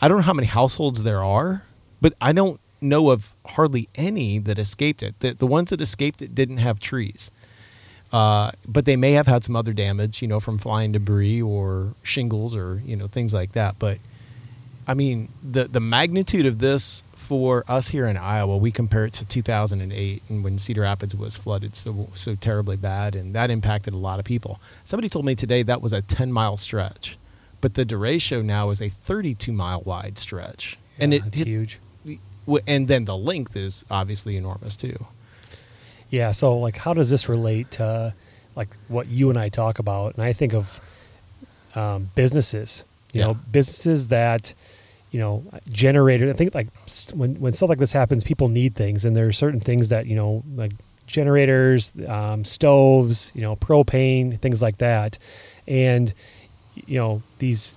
I 0.00 0.08
don't 0.08 0.18
know 0.18 0.22
how 0.24 0.32
many 0.32 0.48
households 0.48 1.02
there 1.02 1.22
are, 1.22 1.62
but 2.00 2.14
I 2.20 2.32
don't 2.32 2.60
know 2.80 3.10
of 3.10 3.32
hardly 3.46 3.88
any 3.94 4.38
that 4.40 4.58
escaped 4.58 5.02
it. 5.02 5.18
The, 5.20 5.32
the 5.34 5.46
ones 5.46 5.70
that 5.70 5.80
escaped 5.80 6.20
it 6.20 6.34
didn't 6.34 6.58
have 6.58 6.80
trees. 6.80 7.30
Uh, 8.12 8.52
but 8.66 8.84
they 8.84 8.96
may 8.96 9.12
have 9.12 9.26
had 9.26 9.44
some 9.44 9.56
other 9.56 9.72
damage, 9.72 10.22
you 10.22 10.28
know, 10.28 10.40
from 10.40 10.58
flying 10.58 10.92
debris 10.92 11.42
or 11.42 11.94
shingles 12.02 12.54
or, 12.54 12.82
you 12.84 12.96
know, 12.96 13.08
things 13.08 13.34
like 13.34 13.52
that. 13.52 13.78
But 13.78 13.98
I 14.86 14.94
mean, 14.94 15.30
the 15.42 15.64
the 15.64 15.80
magnitude 15.80 16.46
of 16.46 16.60
this 16.60 17.02
for 17.26 17.64
us 17.68 17.88
here 17.88 18.06
in 18.06 18.16
Iowa, 18.16 18.56
we 18.56 18.70
compare 18.70 19.04
it 19.04 19.12
to 19.14 19.24
2008 19.26 20.22
and 20.28 20.44
when 20.44 20.58
Cedar 20.58 20.82
Rapids 20.82 21.14
was 21.14 21.36
flooded 21.36 21.74
so 21.76 22.08
so 22.14 22.34
terribly 22.34 22.76
bad, 22.76 23.14
and 23.16 23.34
that 23.34 23.50
impacted 23.50 23.92
a 23.94 23.96
lot 24.08 24.18
of 24.18 24.24
people. 24.24 24.60
Somebody 24.84 25.08
told 25.08 25.24
me 25.24 25.34
today 25.34 25.62
that 25.64 25.82
was 25.82 25.92
a 25.92 26.00
10 26.02 26.32
mile 26.32 26.56
stretch, 26.56 27.18
but 27.60 27.74
the 27.74 27.84
derecho 27.84 28.44
now 28.44 28.70
is 28.70 28.80
a 28.80 28.88
32 28.88 29.52
mile 29.52 29.82
wide 29.84 30.18
stretch, 30.18 30.78
and 30.98 31.12
Yeah, 31.12 31.18
it 31.18 31.24
it's 31.26 31.38
hit- 31.38 31.46
huge 31.46 31.78
and 32.68 32.86
then 32.86 33.06
the 33.06 33.16
length 33.16 33.56
is 33.56 33.84
obviously 33.90 34.36
enormous 34.36 34.76
too. 34.76 35.06
Yeah. 36.10 36.30
So, 36.30 36.56
like, 36.56 36.76
how 36.76 36.94
does 36.94 37.10
this 37.10 37.28
relate 37.28 37.72
to 37.72 38.14
like 38.54 38.68
what 38.86 39.08
you 39.08 39.30
and 39.30 39.36
I 39.38 39.48
talk 39.48 39.80
about? 39.80 40.14
And 40.14 40.22
I 40.22 40.32
think 40.32 40.54
of 40.54 40.80
um, 41.74 42.10
businesses. 42.14 42.84
You 43.12 43.20
Yeah. 43.20 43.26
know, 43.26 43.34
businesses 43.50 44.06
that 44.08 44.54
you 45.10 45.18
know 45.20 45.44
generated. 45.68 46.28
I 46.28 46.32
think 46.32 46.54
like 46.54 46.68
when 47.14 47.36
when 47.40 47.52
stuff 47.52 47.68
like 47.68 47.78
this 47.78 47.92
happens, 47.92 48.24
people 48.24 48.48
need 48.48 48.74
things, 48.74 49.04
and 49.04 49.16
there 49.16 49.26
are 49.26 49.32
certain 49.32 49.60
things 49.60 49.88
that 49.90 50.06
you 50.06 50.16
know 50.16 50.42
like 50.54 50.72
generators, 51.06 51.92
um, 52.08 52.44
stoves, 52.44 53.30
you 53.34 53.40
know, 53.40 53.54
propane, 53.56 54.40
things 54.40 54.60
like 54.60 54.78
that, 54.78 55.18
and 55.66 56.12
you 56.74 56.98
know 56.98 57.22
these 57.38 57.76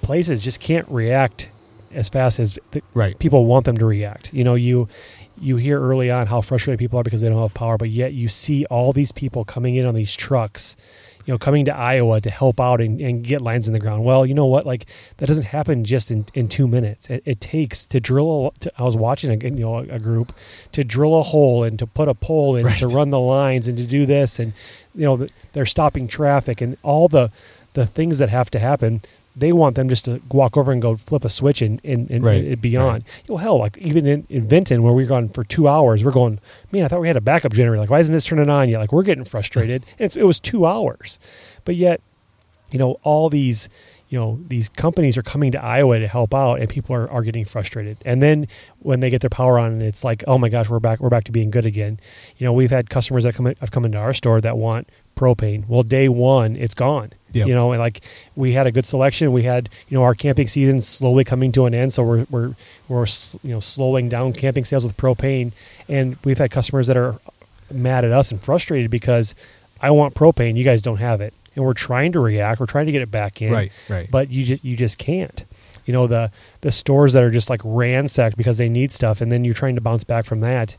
places 0.00 0.42
just 0.42 0.60
can't 0.60 0.88
react 0.88 1.48
as 1.92 2.08
fast 2.08 2.40
as 2.40 2.58
the, 2.70 2.82
Right. 2.94 3.18
people 3.18 3.44
want 3.46 3.66
them 3.66 3.76
to 3.76 3.84
react. 3.86 4.32
You 4.32 4.44
know, 4.44 4.54
you 4.54 4.88
you 5.40 5.56
hear 5.56 5.80
early 5.80 6.10
on 6.10 6.28
how 6.28 6.40
frustrated 6.40 6.78
people 6.78 6.98
are 6.98 7.02
because 7.02 7.20
they 7.20 7.28
don't 7.28 7.40
have 7.40 7.52
power, 7.54 7.76
but 7.76 7.90
yet 7.90 8.12
you 8.12 8.28
see 8.28 8.64
all 8.66 8.92
these 8.92 9.12
people 9.12 9.44
coming 9.44 9.74
in 9.74 9.84
on 9.84 9.94
these 9.94 10.14
trucks, 10.14 10.76
you 11.24 11.32
know, 11.32 11.38
coming 11.38 11.64
to 11.66 11.76
Iowa 11.76 12.20
to 12.20 12.30
help 12.30 12.60
out 12.60 12.80
and, 12.80 13.00
and 13.00 13.24
get 13.24 13.40
lines 13.40 13.66
in 13.66 13.72
the 13.72 13.78
ground. 13.78 14.04
Well, 14.04 14.26
you 14.26 14.34
know 14.34 14.46
what? 14.46 14.66
Like 14.66 14.86
that 15.18 15.26
doesn't 15.26 15.46
happen 15.46 15.84
just 15.84 16.10
in, 16.10 16.26
in 16.34 16.48
two 16.48 16.66
minutes. 16.66 17.08
It, 17.08 17.22
it 17.24 17.40
takes 17.40 17.86
to 17.86 18.00
drill. 18.00 18.52
A, 18.54 18.58
to, 18.60 18.72
I 18.78 18.82
was 18.82 18.96
watching 18.96 19.30
a 19.30 19.44
you 19.44 19.50
know 19.50 19.78
a 19.78 19.98
group 19.98 20.32
to 20.72 20.84
drill 20.84 21.18
a 21.18 21.22
hole 21.22 21.64
and 21.64 21.78
to 21.78 21.86
put 21.86 22.08
a 22.08 22.14
pole 22.14 22.56
in 22.56 22.66
to 22.76 22.88
run 22.88 23.10
the 23.10 23.20
lines 23.20 23.68
and 23.68 23.78
to 23.78 23.84
do 23.84 24.06
this 24.06 24.38
and 24.38 24.52
you 24.94 25.04
know 25.04 25.26
they're 25.52 25.66
stopping 25.66 26.08
traffic 26.08 26.60
and 26.60 26.76
all 26.82 27.08
the 27.08 27.30
the 27.74 27.86
things 27.86 28.18
that 28.18 28.28
have 28.28 28.50
to 28.50 28.58
happen. 28.58 29.00
They 29.34 29.52
want 29.52 29.76
them 29.76 29.88
just 29.88 30.04
to 30.04 30.20
walk 30.30 30.56
over 30.56 30.72
and 30.72 30.82
go 30.82 30.96
flip 30.96 31.24
a 31.24 31.28
switch 31.28 31.62
and, 31.62 31.80
and, 31.84 32.10
and, 32.10 32.22
Right, 32.22 32.44
and 32.44 32.60
be 32.60 32.76
on. 32.76 33.02
Well, 33.28 33.38
hell, 33.38 33.58
like 33.58 33.78
even 33.78 34.06
in, 34.06 34.26
in 34.28 34.46
Vinton, 34.46 34.82
where 34.82 34.92
we 34.92 35.04
were 35.04 35.08
gone 35.08 35.28
for 35.30 35.42
two 35.42 35.68
hours, 35.68 36.04
we're 36.04 36.12
going, 36.12 36.38
man, 36.70 36.84
I 36.84 36.88
thought 36.88 37.00
we 37.00 37.08
had 37.08 37.16
a 37.16 37.22
backup 37.22 37.52
generator. 37.52 37.80
Like, 37.80 37.90
why 37.90 38.00
isn't 38.00 38.12
this 38.12 38.24
turning 38.24 38.50
on 38.50 38.68
yet? 38.68 38.78
Like, 38.78 38.92
we're 38.92 39.02
getting 39.02 39.24
frustrated. 39.24 39.84
and 39.98 40.00
it's, 40.04 40.16
it 40.16 40.24
was 40.24 40.38
two 40.38 40.66
hours. 40.66 41.18
But 41.64 41.76
yet, 41.76 42.02
you 42.72 42.78
know, 42.78 42.98
all 43.02 43.30
these, 43.30 43.68
you 44.08 44.18
know, 44.18 44.38
these 44.48 44.68
companies 44.68 45.16
are 45.16 45.22
coming 45.22 45.52
to 45.52 45.62
Iowa 45.62 45.98
to 45.98 46.08
help 46.08 46.34
out 46.34 46.60
and 46.60 46.68
people 46.68 46.94
are, 46.94 47.10
are 47.10 47.22
getting 47.22 47.44
frustrated. 47.44 47.96
And 48.04 48.20
then 48.20 48.46
when 48.80 49.00
they 49.00 49.08
get 49.08 49.22
their 49.22 49.30
power 49.30 49.58
on, 49.58 49.80
it's 49.80 50.04
like, 50.04 50.22
oh 50.26 50.36
my 50.36 50.50
gosh, 50.50 50.68
we're 50.68 50.80
back, 50.80 51.00
we're 51.00 51.08
back 51.08 51.24
to 51.24 51.32
being 51.32 51.50
good 51.50 51.64
again. 51.64 51.98
You 52.36 52.44
know, 52.44 52.52
we've 52.52 52.70
had 52.70 52.90
customers 52.90 53.24
that 53.24 53.34
come 53.34 53.46
in, 53.46 53.56
have 53.60 53.70
come 53.70 53.84
into 53.86 53.98
our 53.98 54.12
store 54.12 54.40
that 54.42 54.58
want 54.58 54.90
propane. 55.14 55.66
Well, 55.68 55.82
day 55.82 56.08
one, 56.08 56.56
it's 56.56 56.74
gone. 56.74 57.12
Yep. 57.32 57.46
You 57.46 57.54
know, 57.54 57.72
and 57.72 57.80
like 57.80 58.02
we 58.36 58.52
had 58.52 58.66
a 58.66 58.72
good 58.72 58.84
selection. 58.84 59.32
We 59.32 59.44
had, 59.44 59.70
you 59.88 59.96
know, 59.96 60.04
our 60.04 60.14
camping 60.14 60.48
season 60.48 60.80
slowly 60.82 61.24
coming 61.24 61.50
to 61.52 61.64
an 61.64 61.74
end. 61.74 61.94
So 61.94 62.02
we're, 62.02 62.26
we're, 62.30 62.54
we're, 62.88 63.06
you 63.42 63.52
know, 63.54 63.60
slowing 63.60 64.10
down 64.10 64.34
camping 64.34 64.64
sales 64.64 64.84
with 64.84 64.96
propane. 64.96 65.52
And 65.88 66.18
we've 66.24 66.36
had 66.36 66.50
customers 66.50 66.88
that 66.88 66.96
are 66.96 67.18
mad 67.70 68.04
at 68.04 68.12
us 68.12 68.30
and 68.30 68.40
frustrated 68.40 68.90
because 68.90 69.34
I 69.80 69.90
want 69.92 70.14
propane. 70.14 70.56
You 70.56 70.64
guys 70.64 70.82
don't 70.82 70.98
have 70.98 71.22
it. 71.22 71.32
And 71.54 71.64
we're 71.64 71.72
trying 71.72 72.12
to 72.12 72.20
react. 72.20 72.60
We're 72.60 72.66
trying 72.66 72.86
to 72.86 72.92
get 72.92 73.02
it 73.02 73.10
back 73.10 73.40
in. 73.40 73.52
Right, 73.52 73.72
right. 73.88 74.10
But 74.10 74.30
you 74.30 74.44
just, 74.44 74.64
you 74.64 74.76
just 74.76 74.98
can't. 74.98 75.44
You 75.86 75.92
know, 75.94 76.06
the, 76.06 76.30
the 76.60 76.70
stores 76.70 77.14
that 77.14 77.22
are 77.22 77.30
just 77.30 77.48
like 77.48 77.60
ransacked 77.64 78.36
because 78.36 78.58
they 78.58 78.68
need 78.68 78.92
stuff. 78.92 79.22
And 79.22 79.32
then 79.32 79.44
you're 79.44 79.54
trying 79.54 79.74
to 79.74 79.80
bounce 79.80 80.04
back 80.04 80.26
from 80.26 80.40
that. 80.40 80.76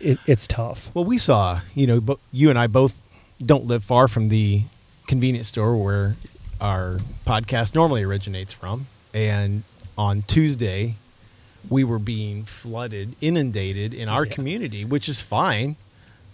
It, 0.00 0.18
it's 0.26 0.46
tough. 0.46 0.90
Well, 0.94 1.04
we 1.04 1.18
saw, 1.18 1.60
you 1.74 1.86
know, 1.86 2.18
you 2.32 2.48
and 2.48 2.58
I 2.58 2.66
both 2.66 3.02
don't 3.44 3.64
live 3.66 3.84
far 3.84 4.08
from 4.08 4.28
the 4.28 4.62
convenience 5.06 5.48
store 5.48 5.76
where 5.76 6.16
our 6.60 6.98
podcast 7.26 7.74
normally 7.74 8.02
originates 8.02 8.52
from. 8.52 8.86
And 9.14 9.62
on 9.96 10.22
Tuesday, 10.22 10.96
we 11.68 11.84
were 11.84 11.98
being 11.98 12.44
flooded, 12.44 13.16
inundated 13.20 13.92
in 13.94 14.08
our 14.08 14.24
Yeah. 14.24 14.32
community, 14.32 14.84
which 14.84 15.08
is 15.08 15.20
fine 15.20 15.76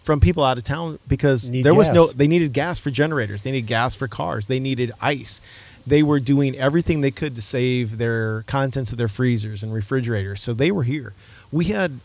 from 0.02 0.20
people 0.20 0.44
out 0.44 0.56
of 0.56 0.62
town 0.64 0.98
because 1.08 1.50
Need 1.50 1.64
there 1.64 1.74
was 1.74 1.90
no, 1.90 2.06
they 2.08 2.28
needed 2.28 2.52
gas 2.52 2.78
for 2.78 2.90
generators, 2.90 3.42
they 3.42 3.50
needed 3.50 3.66
gas 3.66 3.94
for 3.96 4.06
cars, 4.06 4.46
they 4.46 4.60
needed 4.60 4.92
ice. 5.00 5.40
They 5.86 6.02
were 6.02 6.20
doing 6.20 6.56
everything 6.56 7.00
they 7.00 7.10
could 7.12 7.34
to 7.36 7.42
save 7.42 7.98
their 7.98 8.42
contents 8.42 8.92
of 8.92 8.98
their 8.98 9.08
freezers 9.08 9.62
and 9.62 9.72
refrigerators. 9.72 10.42
So 10.42 10.52
they 10.54 10.70
were 10.72 10.82
here. 10.84 11.12
We 11.52 11.66
had, 11.66 12.00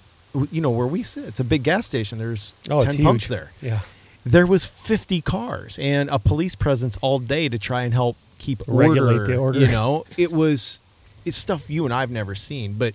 you 0.51 0.62
know, 0.62 0.70
where 0.70 0.88
we 0.88 1.01
sit, 1.03 1.25
it's 1.25 1.39
a 1.39 1.43
big 1.43 1.63
gas 1.63 1.86
station. 1.88 2.17
There's 2.20 2.53
Oh, 2.70 2.81
10 2.81 3.03
pumps 3.03 3.27
there 3.27 3.51
Yeah. 3.62 3.79
There 4.25 4.45
was 4.45 4.65
50 4.65 5.21
cars 5.21 5.79
and 5.79 6.09
a 6.09 6.19
police 6.19 6.55
presence 6.55 6.97
all 7.01 7.19
day 7.19 7.49
to 7.49 7.57
try 7.57 7.83
and 7.83 7.93
help 7.93 8.17
keep 8.37 8.61
Regulate 8.67 9.13
order, 9.13 9.25
the 9.27 9.37
order. 9.37 9.59
You 9.59 9.67
know, 9.67 10.05
it 10.17 10.31
was 10.31 10.79
it's 11.25 11.37
stuff 11.37 11.69
you 11.69 11.85
and 11.85 11.93
I've 11.93 12.11
never 12.11 12.35
seen. 12.35 12.73
But 12.73 12.93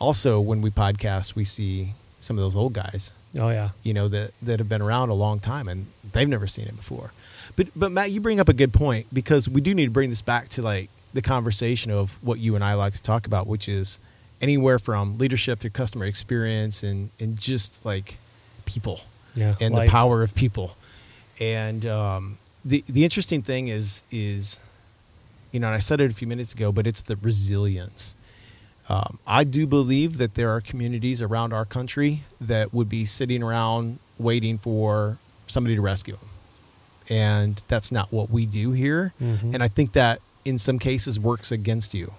also, 0.00 0.40
when 0.40 0.60
we 0.60 0.70
podcast, 0.70 1.34
we 1.34 1.44
see 1.44 1.94
some 2.20 2.36
of 2.38 2.42
those 2.44 2.56
old 2.56 2.72
guys, 2.72 3.12
Oh, 3.38 3.50
yeah. 3.50 3.70
you 3.82 3.92
know, 3.94 4.08
that 4.08 4.32
that 4.42 4.58
have 4.58 4.68
been 4.68 4.82
around 4.82 5.08
a 5.10 5.14
long 5.14 5.40
time 5.40 5.68
and 5.68 5.86
they've 6.12 6.28
never 6.28 6.46
seen 6.46 6.66
it 6.66 6.76
before. 6.76 7.12
But 7.56 7.68
but 7.76 7.92
Matt, 7.92 8.10
you 8.10 8.20
bring 8.20 8.40
up 8.40 8.48
a 8.48 8.52
good 8.52 8.72
point 8.72 9.06
because 9.12 9.48
we 9.48 9.60
do 9.60 9.74
need 9.74 9.86
to 9.86 9.90
bring 9.90 10.10
this 10.10 10.22
back 10.22 10.48
to 10.50 10.62
like 10.62 10.88
the 11.12 11.22
conversation 11.22 11.92
of 11.92 12.18
what 12.22 12.38
you 12.40 12.54
and 12.56 12.64
I 12.64 12.74
like 12.74 12.92
to 12.94 13.02
talk 13.02 13.26
about, 13.26 13.46
which 13.46 13.68
is 13.68 13.98
anywhere 14.40 14.78
from 14.80 15.16
leadership 15.16 15.60
through 15.60 15.70
customer 15.70 16.04
experience 16.06 16.82
and 16.82 17.10
and 17.20 17.38
just 17.38 17.84
like 17.84 18.16
people 18.66 19.02
Yeah. 19.34 19.54
and 19.60 19.74
life. 19.74 19.86
the 19.86 19.90
power 19.90 20.22
of 20.22 20.34
people. 20.34 20.76
And 21.40 21.84
um, 21.86 22.38
the 22.64 22.84
the 22.88 23.04
interesting 23.04 23.42
thing 23.42 23.68
is 23.68 24.02
is 24.10 24.60
you 25.52 25.60
know, 25.60 25.68
and 25.68 25.76
I 25.76 25.78
said 25.78 26.00
it 26.00 26.10
a 26.10 26.14
few 26.14 26.26
minutes 26.26 26.52
ago, 26.52 26.72
but 26.72 26.86
it's 26.86 27.02
the 27.02 27.16
resilience. 27.16 28.16
Um, 28.88 29.18
I 29.26 29.44
do 29.44 29.66
believe 29.66 30.18
that 30.18 30.34
there 30.34 30.50
are 30.50 30.60
communities 30.60 31.22
around 31.22 31.52
our 31.52 31.64
country 31.64 32.24
that 32.40 32.74
would 32.74 32.88
be 32.88 33.06
sitting 33.06 33.42
around 33.42 33.98
waiting 34.18 34.58
for 34.58 35.18
somebody 35.46 35.74
to 35.74 35.80
rescue 35.80 36.16
them, 36.16 36.28
and 37.08 37.62
that's 37.68 37.90
not 37.90 38.12
what 38.12 38.30
we 38.30 38.46
do 38.46 38.72
here. 38.72 39.12
Mhm. 39.20 39.54
And 39.54 39.62
I 39.62 39.68
think 39.68 39.92
that 39.92 40.20
in 40.44 40.58
some 40.58 40.78
cases 40.78 41.18
works 41.18 41.50
against 41.50 41.94
you 41.94 42.12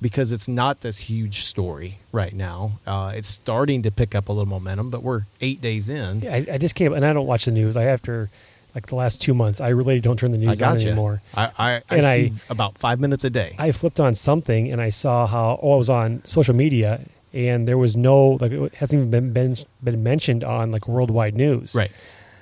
because 0.00 0.32
it's 0.32 0.48
not 0.48 0.80
this 0.80 0.98
huge 0.98 1.42
story 1.44 1.98
right 2.12 2.32
now. 2.32 2.72
Uh, 2.86 3.12
it's 3.14 3.28
starting 3.28 3.82
to 3.82 3.90
pick 3.90 4.14
up 4.14 4.28
a 4.28 4.32
little 4.32 4.46
momentum, 4.48 4.90
but 4.90 5.02
we're 5.02 5.22
eight 5.40 5.60
days 5.60 5.88
in. 5.90 6.26
I, 6.28 6.46
I 6.54 6.58
just 6.58 6.74
can't, 6.74 6.94
and 6.94 7.04
I 7.04 7.12
don't 7.12 7.26
watch 7.26 7.44
the 7.46 7.50
news. 7.52 7.76
I 7.76 7.84
after 7.84 8.30
like 8.74 8.86
the 8.86 8.94
last 8.94 9.20
two 9.22 9.34
months, 9.34 9.60
I 9.60 9.68
really 9.70 9.98
don't 10.00 10.18
turn 10.18 10.30
the 10.30 10.38
news 10.38 10.62
on 10.62 10.78
you. 10.78 10.86
anymore. 10.88 11.20
I, 11.34 11.50
I, 11.58 11.72
I 11.72 11.82
And 11.96 12.06
I- 12.06 12.30
about 12.48 12.78
five 12.78 13.00
minutes 13.00 13.24
a 13.24 13.30
day. 13.30 13.56
I 13.58 13.72
flipped 13.72 13.98
on 13.98 14.14
something 14.14 14.70
and 14.70 14.80
I 14.80 14.90
saw 14.90 15.26
how 15.26 15.58
oh 15.62 15.72
I 15.72 15.76
was 15.76 15.90
on 15.90 16.24
social 16.24 16.54
media 16.54 17.00
and 17.32 17.66
there 17.66 17.78
was 17.78 17.96
no 17.96 18.38
like 18.40 18.52
it 18.52 18.74
hasn't 18.74 19.00
even 19.00 19.10
been 19.10 19.32
been, 19.32 19.56
been 19.82 20.02
mentioned 20.02 20.44
on 20.44 20.70
like 20.70 20.86
worldwide 20.86 21.34
news. 21.34 21.74
right. 21.74 21.90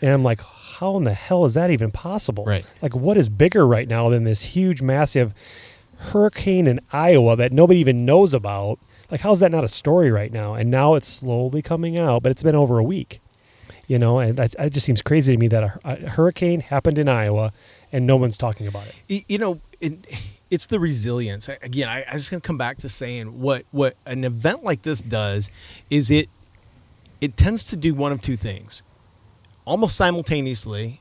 And 0.03 0.11
I'm 0.11 0.23
like, 0.23 0.41
how 0.43 0.99
in 0.99 1.05
the 1.05 1.15
hell 1.15 1.47
is 1.47 1.55
that 1.55 1.71
even 1.71 1.91
possible? 1.91 2.45
Right. 2.45 2.67
Like 2.83 2.95
what 2.95 3.17
is 3.17 3.31
bigger 3.31 3.67
right 3.67 3.89
now 3.89 4.11
than 4.11 4.25
this 4.25 4.43
huge 4.43 4.83
massive 4.83 5.33
hurricane 5.99 6.67
in 6.67 6.81
Iowa 6.93 7.37
that 7.37 7.53
nobody 7.53 7.81
even 7.81 8.05
knows 8.05 8.35
about? 8.35 8.79
Like 9.11 9.21
how's 9.21 9.41
that 9.41 9.50
not 9.53 9.65
a 9.65 9.69
story 9.69 10.11
right 10.11 10.33
now? 10.33 10.55
And 10.55 10.71
now 10.71 10.95
it's 10.95 11.07
slowly 11.09 11.62
coming 11.62 11.99
out, 11.99 12.23
but 12.23 12.33
it's 12.33 12.43
been 12.43 12.57
over 12.57 12.79
a 12.79 12.85
week. 12.85 13.21
You 13.88 14.00
know, 14.00 14.19
and 14.19 14.37
that, 14.37 14.50
that 14.59 14.73
just 14.73 14.85
seems 14.85 15.00
crazy 15.00 15.33
to 15.33 15.38
me 15.38 15.47
that 15.47 15.62
a, 15.62 15.79
a 15.85 16.09
hurricane 16.11 16.59
happened 16.59 16.99
in 16.99 17.09
Iowa 17.09 17.53
and 17.93 18.05
no 18.05 18.17
one's 18.17 18.37
talking 18.37 18.67
about 18.67 18.85
it. 19.09 19.25
You 19.29 19.38
know 19.38 19.61
it, 19.81 20.05
it's 20.50 20.67
the 20.67 20.81
resilience 20.81 21.49
again 21.49 21.88
I, 21.88 22.05
I 22.09 22.12
just 22.15 22.31
gonna 22.31 22.41
come 22.41 22.57
back 22.59 22.79
to 22.79 22.88
saying 22.88 23.41
what 23.41 23.65
what 23.73 23.97
an 24.07 24.25
event 24.25 24.65
like 24.65 24.83
this 24.83 25.00
does 25.03 25.50
is 25.91 26.11
it 26.11 26.29
it 27.21 27.37
tends 27.37 27.62
to 27.67 27.76
do 27.76 27.93
one 27.95 28.11
of 28.11 28.23
two 28.23 28.37
things 28.37 28.83
almost 29.67 29.97
simultaneously 29.97 31.00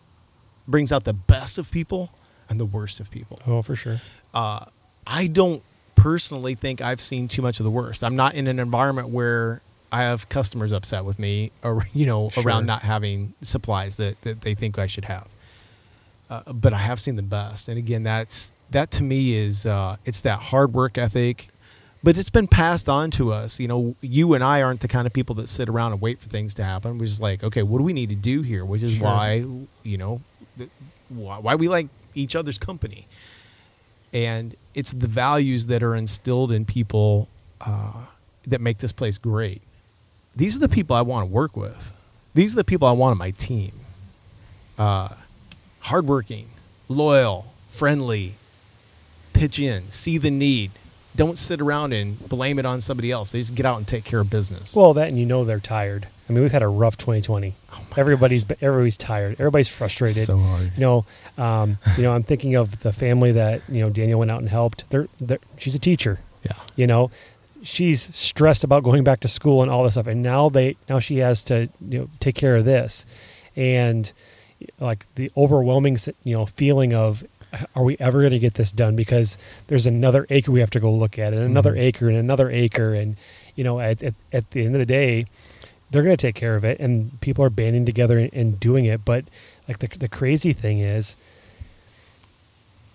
brings 0.67 0.91
out 0.91 1.03
the 1.05 1.13
best 1.13 1.57
of 1.57 1.71
people 1.71 2.11
and 2.49 2.59
the 2.59 2.65
worst 2.65 2.99
of 2.99 3.09
people 3.11 3.39
Oh, 3.47 3.61
for 3.61 3.75
sure. 3.75 4.01
uh, 4.33 4.65
i 5.07 5.27
don't 5.27 5.61
personally 5.95 6.55
think 6.55 6.81
i've 6.81 7.01
seen 7.01 7.27
too 7.27 7.41
much 7.41 7.59
of 7.59 7.63
the 7.63 7.69
worst 7.71 8.03
i'm 8.03 8.15
not 8.15 8.33
in 8.35 8.47
an 8.47 8.59
environment 8.59 9.09
where 9.09 9.61
i 9.91 10.01
have 10.03 10.27
customers 10.29 10.71
upset 10.71 11.05
with 11.05 11.17
me 11.19 11.51
or 11.63 11.85
you 11.93 12.05
know 12.05 12.29
Sure. 12.29 12.43
around 12.43 12.65
not 12.65 12.81
having 12.81 13.33
supplies 13.41 13.95
that, 13.97 14.21
that 14.23 14.41
they 14.41 14.53
think 14.53 14.77
i 14.79 14.87
should 14.87 15.05
have 15.05 15.27
uh, 16.27 16.41
but 16.51 16.73
I 16.73 16.79
have 16.79 16.99
seen 16.99 17.17
the 17.17 17.21
best. 17.21 17.69
And 17.69 17.77
again, 17.77 18.01
that's 18.01 18.51
that 18.71 18.89
to 18.93 19.03
me 19.03 19.35
is 19.35 19.67
uh, 19.67 19.97
it's 20.05 20.21
that 20.21 20.39
hard 20.39 20.73
work 20.73 20.97
ethic, 20.97 21.49
but 22.03 22.17
it's 22.17 22.31
been 22.31 22.47
passed 22.47 22.89
on 22.89 23.11
to 23.11 23.31
us. 23.31 23.59
You 23.59 23.67
know, 23.67 23.95
you 24.01 24.33
and 24.33 24.43
I 24.43 24.63
aren't 24.63 24.81
the 24.81 24.87
kind 24.87 25.05
of 25.05 25.13
people 25.13 25.35
that 25.35 25.47
sit 25.47 25.69
around 25.69 25.91
and 25.91 26.01
wait 26.01 26.19
for 26.19 26.25
things 26.27 26.55
to 26.55 26.63
happen. 26.63 26.97
We're 26.97 27.05
just 27.05 27.21
like, 27.21 27.43
okay, 27.43 27.61
what 27.61 27.77
do 27.77 27.83
we 27.83 27.93
need 27.93 28.09
to 28.09 28.15
do 28.15 28.41
here? 28.41 28.65
Which 28.65 28.81
is 28.81 28.93
Sure. 28.93 29.03
why 29.05 29.45
you 29.83 29.97
know 29.99 30.21
why 31.09 31.53
we 31.53 31.67
like 31.67 31.89
each 32.15 32.35
other's 32.35 32.57
company. 32.57 33.05
And 34.15 34.55
it's 34.73 34.93
the 34.93 35.09
values 35.09 35.67
that 35.67 35.83
are 35.83 35.93
instilled 35.93 36.53
in 36.53 36.63
people 36.63 37.27
uh, 37.59 38.05
that 38.47 38.61
make 38.61 38.77
this 38.77 38.93
place 38.93 39.17
great. 39.17 39.61
These 40.33 40.55
are 40.55 40.61
the 40.61 40.69
people 40.69 40.95
I 40.95 41.01
want 41.01 41.27
to 41.27 41.33
work 41.33 41.57
with. 41.57 41.91
These 42.33 42.53
are 42.53 42.55
the 42.55 42.63
people 42.63 42.87
I 42.87 42.93
want 42.93 43.11
on 43.11 43.17
my 43.17 43.31
team. 43.31 43.73
Uh, 44.79 45.09
hardworking, 45.81 46.47
loyal, 46.87 47.47
friendly, 47.67 48.35
pitch 49.33 49.59
in, 49.59 49.89
see 49.89 50.17
the 50.17 50.31
need. 50.31 50.71
Don't 51.17 51.37
sit 51.37 51.59
around 51.59 51.91
and 51.91 52.17
blame 52.29 52.57
it 52.57 52.65
on 52.65 52.79
somebody 52.79 53.11
else. 53.11 53.33
They 53.33 53.39
just 53.39 53.53
get 53.53 53.65
out 53.65 53.77
and 53.77 53.87
take 53.87 54.05
care 54.05 54.21
of 54.21 54.29
business. 54.29 54.77
Well, 54.77 54.93
that 54.93 55.09
and 55.09 55.19
you 55.19 55.25
know 55.25 55.43
they're 55.43 55.59
tired. 55.59 56.07
I 56.29 56.33
mean, 56.33 56.41
we've 56.41 56.53
had 56.53 56.63
a 56.63 56.69
rough 56.69 56.95
2020. 56.95 57.53
Everybody's 57.97 58.45
everybody's 58.61 58.97
tired. 58.97 59.33
Everybody's 59.39 59.69
frustrated. 59.69 60.23
So 60.25 60.37
hard. 60.37 60.71
You 60.75 60.79
know, 60.81 61.05
um, 61.37 61.77
you 61.97 62.03
know. 62.03 62.13
I'm 62.13 62.23
thinking 62.23 62.55
of 62.55 62.79
the 62.81 62.91
family 62.91 63.31
that 63.33 63.61
you 63.69 63.81
know 63.81 63.89
Danielle 63.89 64.19
went 64.19 64.31
out 64.31 64.39
and 64.41 64.49
helped. 64.49 64.89
They're, 64.89 65.07
they're 65.19 65.39
she's 65.57 65.75
a 65.75 65.79
teacher. 65.79 66.19
yeah. 66.43 66.57
You 66.75 66.87
know, 66.87 67.11
she's 67.63 68.15
stressed 68.15 68.63
about 68.63 68.83
going 68.83 69.03
back 69.03 69.19
to 69.21 69.27
school 69.27 69.61
and 69.61 69.71
all 69.71 69.83
this 69.83 69.93
stuff. 69.93 70.07
And 70.07 70.21
now 70.21 70.49
they 70.49 70.75
now 70.89 70.99
she 70.99 71.17
has 71.17 71.43
to 71.45 71.69
you 71.87 71.99
know 71.99 72.09
take 72.19 72.35
care 72.35 72.55
of 72.57 72.65
this, 72.65 73.05
and 73.55 74.11
like 74.79 75.05
the 75.15 75.31
overwhelming 75.37 75.97
you 76.23 76.35
know 76.35 76.45
feeling 76.45 76.93
of 76.93 77.23
are 77.73 77.83
we 77.83 77.95
ever 77.99 78.19
going 78.19 78.31
to 78.31 78.39
get 78.39 78.55
this 78.55 78.71
done 78.73 78.95
because 78.97 79.37
there's 79.67 79.85
another 79.85 80.25
acre 80.29 80.51
we 80.51 80.59
have 80.59 80.69
to 80.71 80.79
go 80.79 80.91
look 80.91 81.17
at 81.17 81.31
and 81.33 81.41
another 81.41 81.73
Mhm. 81.73 81.79
acre 81.79 82.09
and 82.09 82.17
another 82.17 82.49
acre 82.49 82.93
and 82.93 83.15
you 83.55 83.63
know 83.63 83.79
at, 83.79 84.03
at, 84.03 84.13
at 84.33 84.51
the 84.51 84.65
end 84.65 84.75
of 84.75 84.79
the 84.79 84.85
day 84.85 85.25
they're 85.91 86.03
going 86.03 86.15
to 86.15 86.21
take 86.27 86.35
care 86.35 86.55
of 86.55 86.65
it 86.65 86.79
and 86.79 87.19
people 87.21 87.43
are 87.43 87.49
banding 87.49 87.85
together 87.85 88.17
and, 88.17 88.33
and 88.33 88.59
doing 88.59 88.85
it 88.85 89.05
but 89.05 89.25
like 89.67 89.79
the, 89.79 89.87
the 89.97 90.07
crazy 90.07 90.53
thing 90.53 90.79
is 90.79 91.15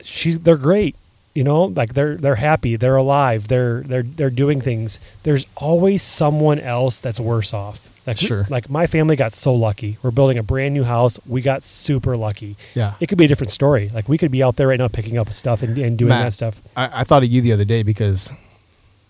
she's 0.03 0.41
they're 0.41 0.57
great 0.57 0.97
you 1.35 1.45
know? 1.45 1.65
Like 1.65 1.95
they're 1.95 2.17
they're 2.17 2.37
happy 2.37 2.77
they're 2.77 2.97
alive 2.97 3.49
they're 3.49 3.83
they're 3.83 4.03
they're 4.03 4.31
doing 4.31 4.61
things. 4.61 5.01
There's 5.23 5.47
always 5.57 6.03
someone 6.03 6.59
else 6.59 7.01
that's 7.01 7.21
worse 7.21 7.55
off. 7.55 7.89
Like 8.07 8.19
Sure. 8.19 8.47
like 8.49 8.71
my 8.71 8.87
family 8.87 9.15
got 9.15 9.35
so 9.35 9.55
lucky. 9.55 9.99
We're 10.03 10.11
building 10.11 10.39
a 10.39 10.43
brand 10.43 10.75
new 10.75 10.85
house. 10.85 11.19
We 11.27 11.43
got 11.43 11.63
super 11.63 12.17
lucky. 12.17 12.57
Yeah. 12.75 12.95
it 12.99 13.07
could 13.09 13.19
be 13.19 13.27
a 13.27 13.29
different 13.29 13.51
story. 13.51 13.91
Like 13.93 14.09
we 14.09 14.19
could 14.19 14.31
be 14.31 14.43
out 14.43 14.57
there 14.57 14.69
right 14.69 14.79
now 14.79 14.89
picking 14.89 15.19
up 15.19 15.33
stuff 15.33 15.63
and, 15.63 15.77
and 15.79 15.97
doing 15.97 16.09
Matt, 16.09 16.25
that 16.25 16.33
stuff. 16.33 16.61
I, 16.77 17.01
I 17.01 17.05
thought 17.05 17.23
of 17.23 17.29
you 17.29 17.41
the 17.41 17.53
other 17.53 17.65
day 17.65 17.83
because 17.83 18.33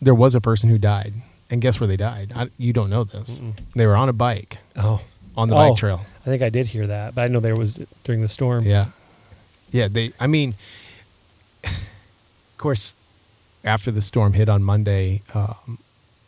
there 0.03 0.15
was 0.15 0.35
a 0.35 0.41
person 0.41 0.71
who 0.71 0.79
died. 0.79 1.15
And 1.51 1.61
guess 1.61 1.81
where 1.81 1.89
they 1.89 1.97
died? 1.97 2.33
I, 2.35 2.49
you 2.59 2.73
don't 2.73 2.91
know 2.91 3.03
this. 3.05 3.43
They 3.75 3.87
were 3.87 3.97
on 3.97 4.09
a 4.09 4.13
bike 4.13 4.59
oh 4.77 5.03
on 5.37 5.49
the 5.49 5.55
Oh. 5.57 5.59
bike 5.71 5.77
trail. 5.77 6.01
i 6.23 6.29
think 6.29 6.43
i 6.43 6.49
did 6.49 6.67
hear 6.69 6.87
that 6.87 7.15
but 7.15 7.23
i 7.23 7.29
know 7.29 7.41
there 7.41 7.57
was 7.57 7.81
during 8.05 8.21
the 8.21 8.29
storm 8.29 8.65
Yeah. 8.65 8.87
Yeah. 9.73 9.87
They, 9.89 10.13
I 10.19 10.27
mean, 10.27 10.55
of 11.65 12.59
course, 12.59 12.95
after 13.65 13.91
the 13.91 14.01
storm 14.01 14.33
hit 14.33 14.49
on 14.49 14.63
Monday, 14.63 15.23
um, 15.35 15.79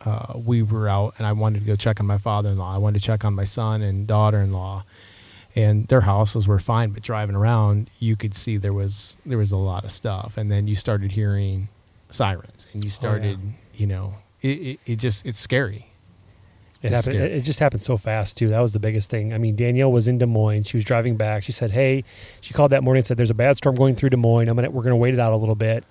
uh, 0.05 0.35
we 0.37 0.63
were 0.63 0.89
out 0.89 1.15
and 1.19 1.27
I 1.27 1.33
wanted 1.33 1.61
to 1.61 1.67
go 1.67 1.77
check 1.77 2.01
on 2.01 2.07
my 2.07 2.19
father 2.19 2.51
in 2.51 2.59
law. 2.59 2.75
I 2.75 2.79
wanted 2.79 3.01
to 3.01 3.07
check 3.07 3.25
on 3.25 3.35
my 3.35 3.45
son 3.45 3.83
and 3.83 4.07
daughter 4.07 4.39
in 4.39 4.53
law. 4.53 4.85
And 5.55 5.87
their 5.89 6.01
houses 6.03 6.49
were 6.49 6.59
fine, 6.59 6.91
but 6.91 7.03
driving 7.03 7.37
around, 7.37 7.91
you 7.99 8.17
could 8.17 8.35
see 8.35 8.57
there 8.57 8.73
was 8.73 9.17
there 9.27 9.37
was 9.39 9.53
a 9.53 9.57
lot 9.59 9.85
of 9.85 9.93
stuff. 9.93 10.37
And 10.39 10.51
then 10.51 10.67
you 10.67 10.75
started 10.75 11.13
hearing 11.13 11.69
sirens, 12.11 12.67
and 12.73 12.83
you 12.83 12.89
started, 12.91 13.39
you 13.75 13.87
know, 13.87 14.15
it, 14.43 14.49
it, 14.49 14.81
it 14.87 14.97
just 14.97 15.25
it's 15.27 15.41
scary. 15.41 15.89
It 16.83 16.89
It's 16.89 16.97
happened. 16.97 17.15
scary. 17.21 17.33
It 17.33 17.41
just 17.43 17.61
happened 17.61 17.83
so 17.83 17.97
fast 17.97 18.37
too. 18.37 18.49
That 18.49 18.61
was 18.61 18.73
the 18.73 18.81
biggest 18.81 19.09
thing. 19.09 19.33
I 19.33 19.39
mean, 19.39 19.55
Danielle 19.57 19.93
was 19.93 20.09
in 20.09 20.19
Des 20.19 20.27
Moines. 20.27 20.65
She 20.65 20.77
was 20.77 20.85
driving 20.85 21.17
back. 21.17 21.43
She 21.45 21.53
said, 21.53 21.71
"Hey," 21.71 22.05
she 22.41 22.53
called 22.53 22.73
that 22.73 22.83
morning 22.83 22.99
and 23.01 23.07
said, 23.07 23.17
"There's 23.17 23.31
a 23.31 23.35
bad 23.35 23.57
storm 23.57 23.77
going 23.77 23.95
through 23.95 24.11
Des 24.11 24.17
Moines. 24.17 24.49
I'm 24.49 24.57
gonna 24.57 24.71
we're 24.71 24.83
gonna 24.83 24.97
wait 24.97 25.15
it 25.15 25.21
out 25.21 25.33
a 25.33 25.37
little 25.37 25.55
bit." 25.55 25.85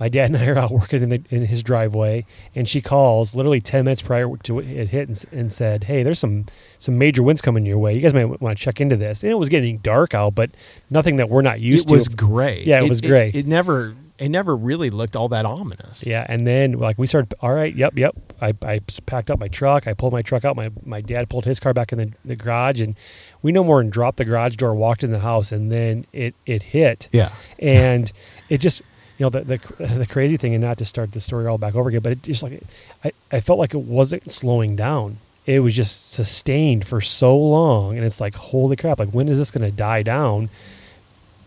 My 0.00 0.08
dad 0.08 0.30
and 0.30 0.36
I 0.36 0.46
are 0.48 0.58
out 0.58 0.70
working 0.72 1.02
in 1.04 1.08
the 1.10 1.22
in 1.30 1.46
his 1.46 1.62
driveway, 1.62 2.24
and 2.54 2.68
she 2.68 2.80
calls 2.80 3.36
literally 3.36 3.60
ten 3.60 3.84
minutes 3.84 4.02
prior 4.02 4.28
to 4.44 4.58
it 4.58 4.88
hit 4.88 5.08
and, 5.08 5.24
and 5.30 5.52
said, 5.52 5.84
"Hey, 5.84 6.02
there's 6.02 6.18
some 6.18 6.46
some 6.78 6.96
major 6.98 7.22
winds 7.22 7.40
coming 7.42 7.64
your 7.66 7.78
way. 7.78 7.94
You 7.94 8.00
guys 8.00 8.14
might 8.14 8.40
want 8.40 8.56
to 8.58 8.64
check 8.64 8.80
into 8.80 8.96
this." 8.96 9.22
And 9.22 9.30
it 9.30 9.36
was 9.36 9.50
getting 9.50 9.76
dark 9.78 10.12
out, 10.14 10.34
but 10.34 10.50
nothing 10.90 11.16
that 11.16 11.28
we're 11.28 11.42
not 11.42 11.60
used 11.60 11.86
to. 11.88 11.94
it 11.94 11.96
was 11.98 12.08
gray. 12.08 12.64
Yeah, 12.64 12.82
it 12.82 12.88
was 12.88 13.00
gray. 13.02 13.30
It, 13.32 13.46
never 13.46 13.94
it 14.18 14.28
never 14.28 14.54
really 14.56 14.90
looked 14.90 15.16
all 15.16 15.28
that 15.30 15.44
ominous. 15.44 16.06
Yeah, 16.06 16.24
and 16.28 16.46
then 16.46 16.72
like 16.72 16.98
we 16.98 17.06
started. 17.06 17.34
All 17.40 17.52
right, 17.52 17.74
yep, 17.74 17.96
yep. 17.98 18.14
I, 18.40 18.54
I 18.62 18.80
packed 19.06 19.30
up 19.30 19.38
my 19.40 19.48
truck. 19.48 19.86
I 19.88 19.94
pulled 19.94 20.12
my 20.12 20.22
truck 20.22 20.44
out. 20.44 20.54
My 20.56 20.70
my 20.84 21.00
dad 21.00 21.28
pulled 21.28 21.44
his 21.46 21.58
car 21.58 21.72
back 21.74 21.90
in 21.92 21.98
the, 21.98 22.12
the 22.24 22.36
garage, 22.36 22.80
and 22.80 22.94
we 23.42 23.50
no 23.52 23.64
more 23.64 23.82
than 23.82 23.90
dropped 23.90 24.18
the 24.18 24.24
garage 24.24 24.56
door, 24.56 24.74
walked 24.74 25.02
in 25.02 25.10
the 25.10 25.18
house, 25.20 25.50
and 25.52 25.72
then 25.72 26.06
it 26.12 26.34
it 26.46 26.62
hit, 26.64 27.08
Yeah. 27.12 27.32
and 27.58 28.12
it 28.48 28.58
just 28.58 28.82
you 29.18 29.26
know 29.26 29.30
the 29.30 29.40
the 29.40 29.58
the 29.98 30.06
crazy 30.06 30.36
thing, 30.36 30.54
and 30.54 30.62
not 30.62 30.78
to 30.78 30.84
start 30.84 31.12
the 31.12 31.20
story 31.20 31.46
all 31.46 31.58
back 31.58 31.74
over 31.74 31.88
again, 31.88 32.00
but 32.02 32.12
it 32.12 32.22
just 32.22 32.42
like 32.42 32.62
I 33.04 33.10
I 33.32 33.40
felt 33.40 33.58
like 33.58 33.74
it 33.74 33.80
wasn't 33.82 34.30
slowing 34.30 34.76
down. 34.76 35.18
It 35.46 35.60
was 35.60 35.74
just 35.74 36.10
sustained 36.12 36.86
for 36.86 37.00
so 37.00 37.36
long, 37.36 37.96
and 37.96 38.06
it's 38.06 38.20
like 38.20 38.34
holy 38.36 38.76
crap! 38.76 38.98
Like 39.00 39.10
when 39.10 39.28
is 39.28 39.38
this 39.38 39.50
going 39.50 39.68
to 39.68 39.76
die 39.76 40.02
down? 40.02 40.50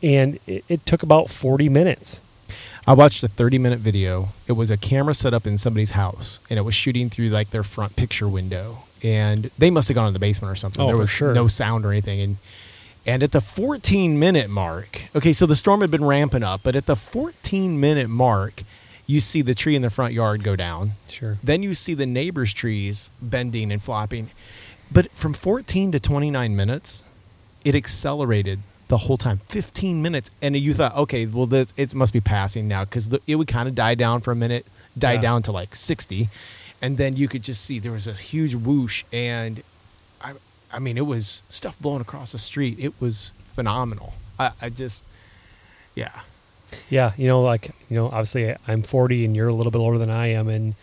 And 0.03 0.37
it, 0.45 0.63
it 0.69 0.85
took 0.85 1.01
about 1.01 1.29
forty 1.29 1.69
minutes. 1.69 2.21
I 2.87 2.93
watched 2.93 3.21
a 3.21 3.27
30 3.27 3.57
minute 3.57 3.79
video. 3.79 4.29
It 4.47 4.53
was 4.53 4.71
a 4.71 4.77
camera 4.77 5.13
set 5.13 5.33
up 5.33 5.45
in 5.45 5.57
somebody's 5.57 5.91
house 5.91 6.39
and 6.49 6.57
it 6.57 6.61
was 6.61 6.73
shooting 6.73 7.09
through 7.09 7.27
like 7.27 7.49
their 7.49 7.63
front 7.63 7.97
picture 7.97 8.29
window. 8.29 8.83
And 9.03 9.51
they 9.57 9.69
must 9.69 9.89
have 9.89 9.95
gone 9.95 10.07
in 10.07 10.13
the 10.13 10.19
basement 10.19 10.51
or 10.51 10.55
something. 10.55 10.81
Oh, 10.81 10.87
there 10.87 10.97
was 10.97 11.09
sure. 11.09 11.33
no 11.33 11.49
sound 11.49 11.85
or 11.85 11.91
anything. 11.91 12.21
And 12.21 12.37
and 13.05 13.23
at 13.23 13.33
the 13.33 13.41
14 13.41 14.17
minute 14.17 14.49
mark, 14.49 15.01
okay, 15.15 15.33
so 15.33 15.45
the 15.45 15.55
storm 15.55 15.81
had 15.81 15.91
been 15.91 16.05
ramping 16.05 16.43
up, 16.43 16.61
but 16.63 16.75
at 16.75 16.85
the 16.85 16.95
14 16.95 17.77
minute 17.79 18.09
mark, 18.09 18.63
you 19.05 19.19
see 19.19 19.41
the 19.41 19.55
tree 19.55 19.75
in 19.75 19.81
the 19.81 19.89
front 19.89 20.13
yard 20.13 20.43
go 20.43 20.55
down. 20.55 20.93
Sure. 21.09 21.37
Then 21.43 21.63
you 21.63 21.73
see 21.73 21.93
the 21.93 22.05
neighbor's 22.05 22.53
trees 22.53 23.11
bending 23.21 23.71
and 23.71 23.81
flopping. 23.81 24.29
But 24.89 25.11
from 25.11 25.33
14 25.33 25.91
to 25.91 25.99
29 25.99 26.55
minutes, 26.55 27.03
it 27.65 27.75
accelerated 27.75 28.59
the 28.87 28.97
whole 28.99 29.17
time 29.17 29.39
15 29.49 30.01
minutes 30.01 30.31
and 30.41 30.55
you 30.55 30.73
thought 30.73 30.95
okay 30.95 31.25
well 31.25 31.45
this, 31.45 31.73
it 31.75 31.93
must 31.93 32.13
be 32.13 32.21
passing 32.21 32.67
now 32.67 32.85
because 32.85 33.09
it 33.27 33.35
would 33.35 33.47
kind 33.47 33.67
of 33.67 33.75
die 33.75 33.95
down 33.95 34.21
for 34.21 34.31
a 34.31 34.35
minute 34.35 34.65
die 34.97 35.13
Yeah. 35.13 35.21
down 35.21 35.43
to 35.43 35.51
like 35.51 35.75
60 35.75 36.29
and 36.81 36.97
then 36.97 37.15
you 37.17 37.27
could 37.27 37.43
just 37.43 37.63
see 37.65 37.79
there 37.79 37.91
was 37.91 38.05
this 38.05 38.19
huge 38.19 38.55
whoosh 38.55 39.03
and 39.11 39.61
i 40.21 40.33
i 40.71 40.79
mean 40.79 40.97
it 40.97 41.05
was 41.05 41.43
stuff 41.49 41.77
blowing 41.79 42.01
across 42.01 42.31
the 42.31 42.37
street. 42.37 42.77
It 42.79 42.93
was 42.99 43.33
phenomenal. 43.55 44.13
I, 44.39 44.51
I 44.61 44.69
just 44.69 45.03
yeah. 45.95 46.11
Yeah, 46.89 47.13
you 47.17 47.27
know, 47.27 47.41
like 47.41 47.71
you 47.89 47.95
know, 47.95 48.07
obviously 48.07 48.53
I'm 48.67 48.83
40 48.83 49.25
and 49.25 49.35
you're 49.35 49.47
a 49.47 49.53
little 49.53 49.71
bit 49.71 49.79
older 49.79 49.97
than 49.97 50.09
I 50.09 50.27
am, 50.27 50.47
and 50.49 50.75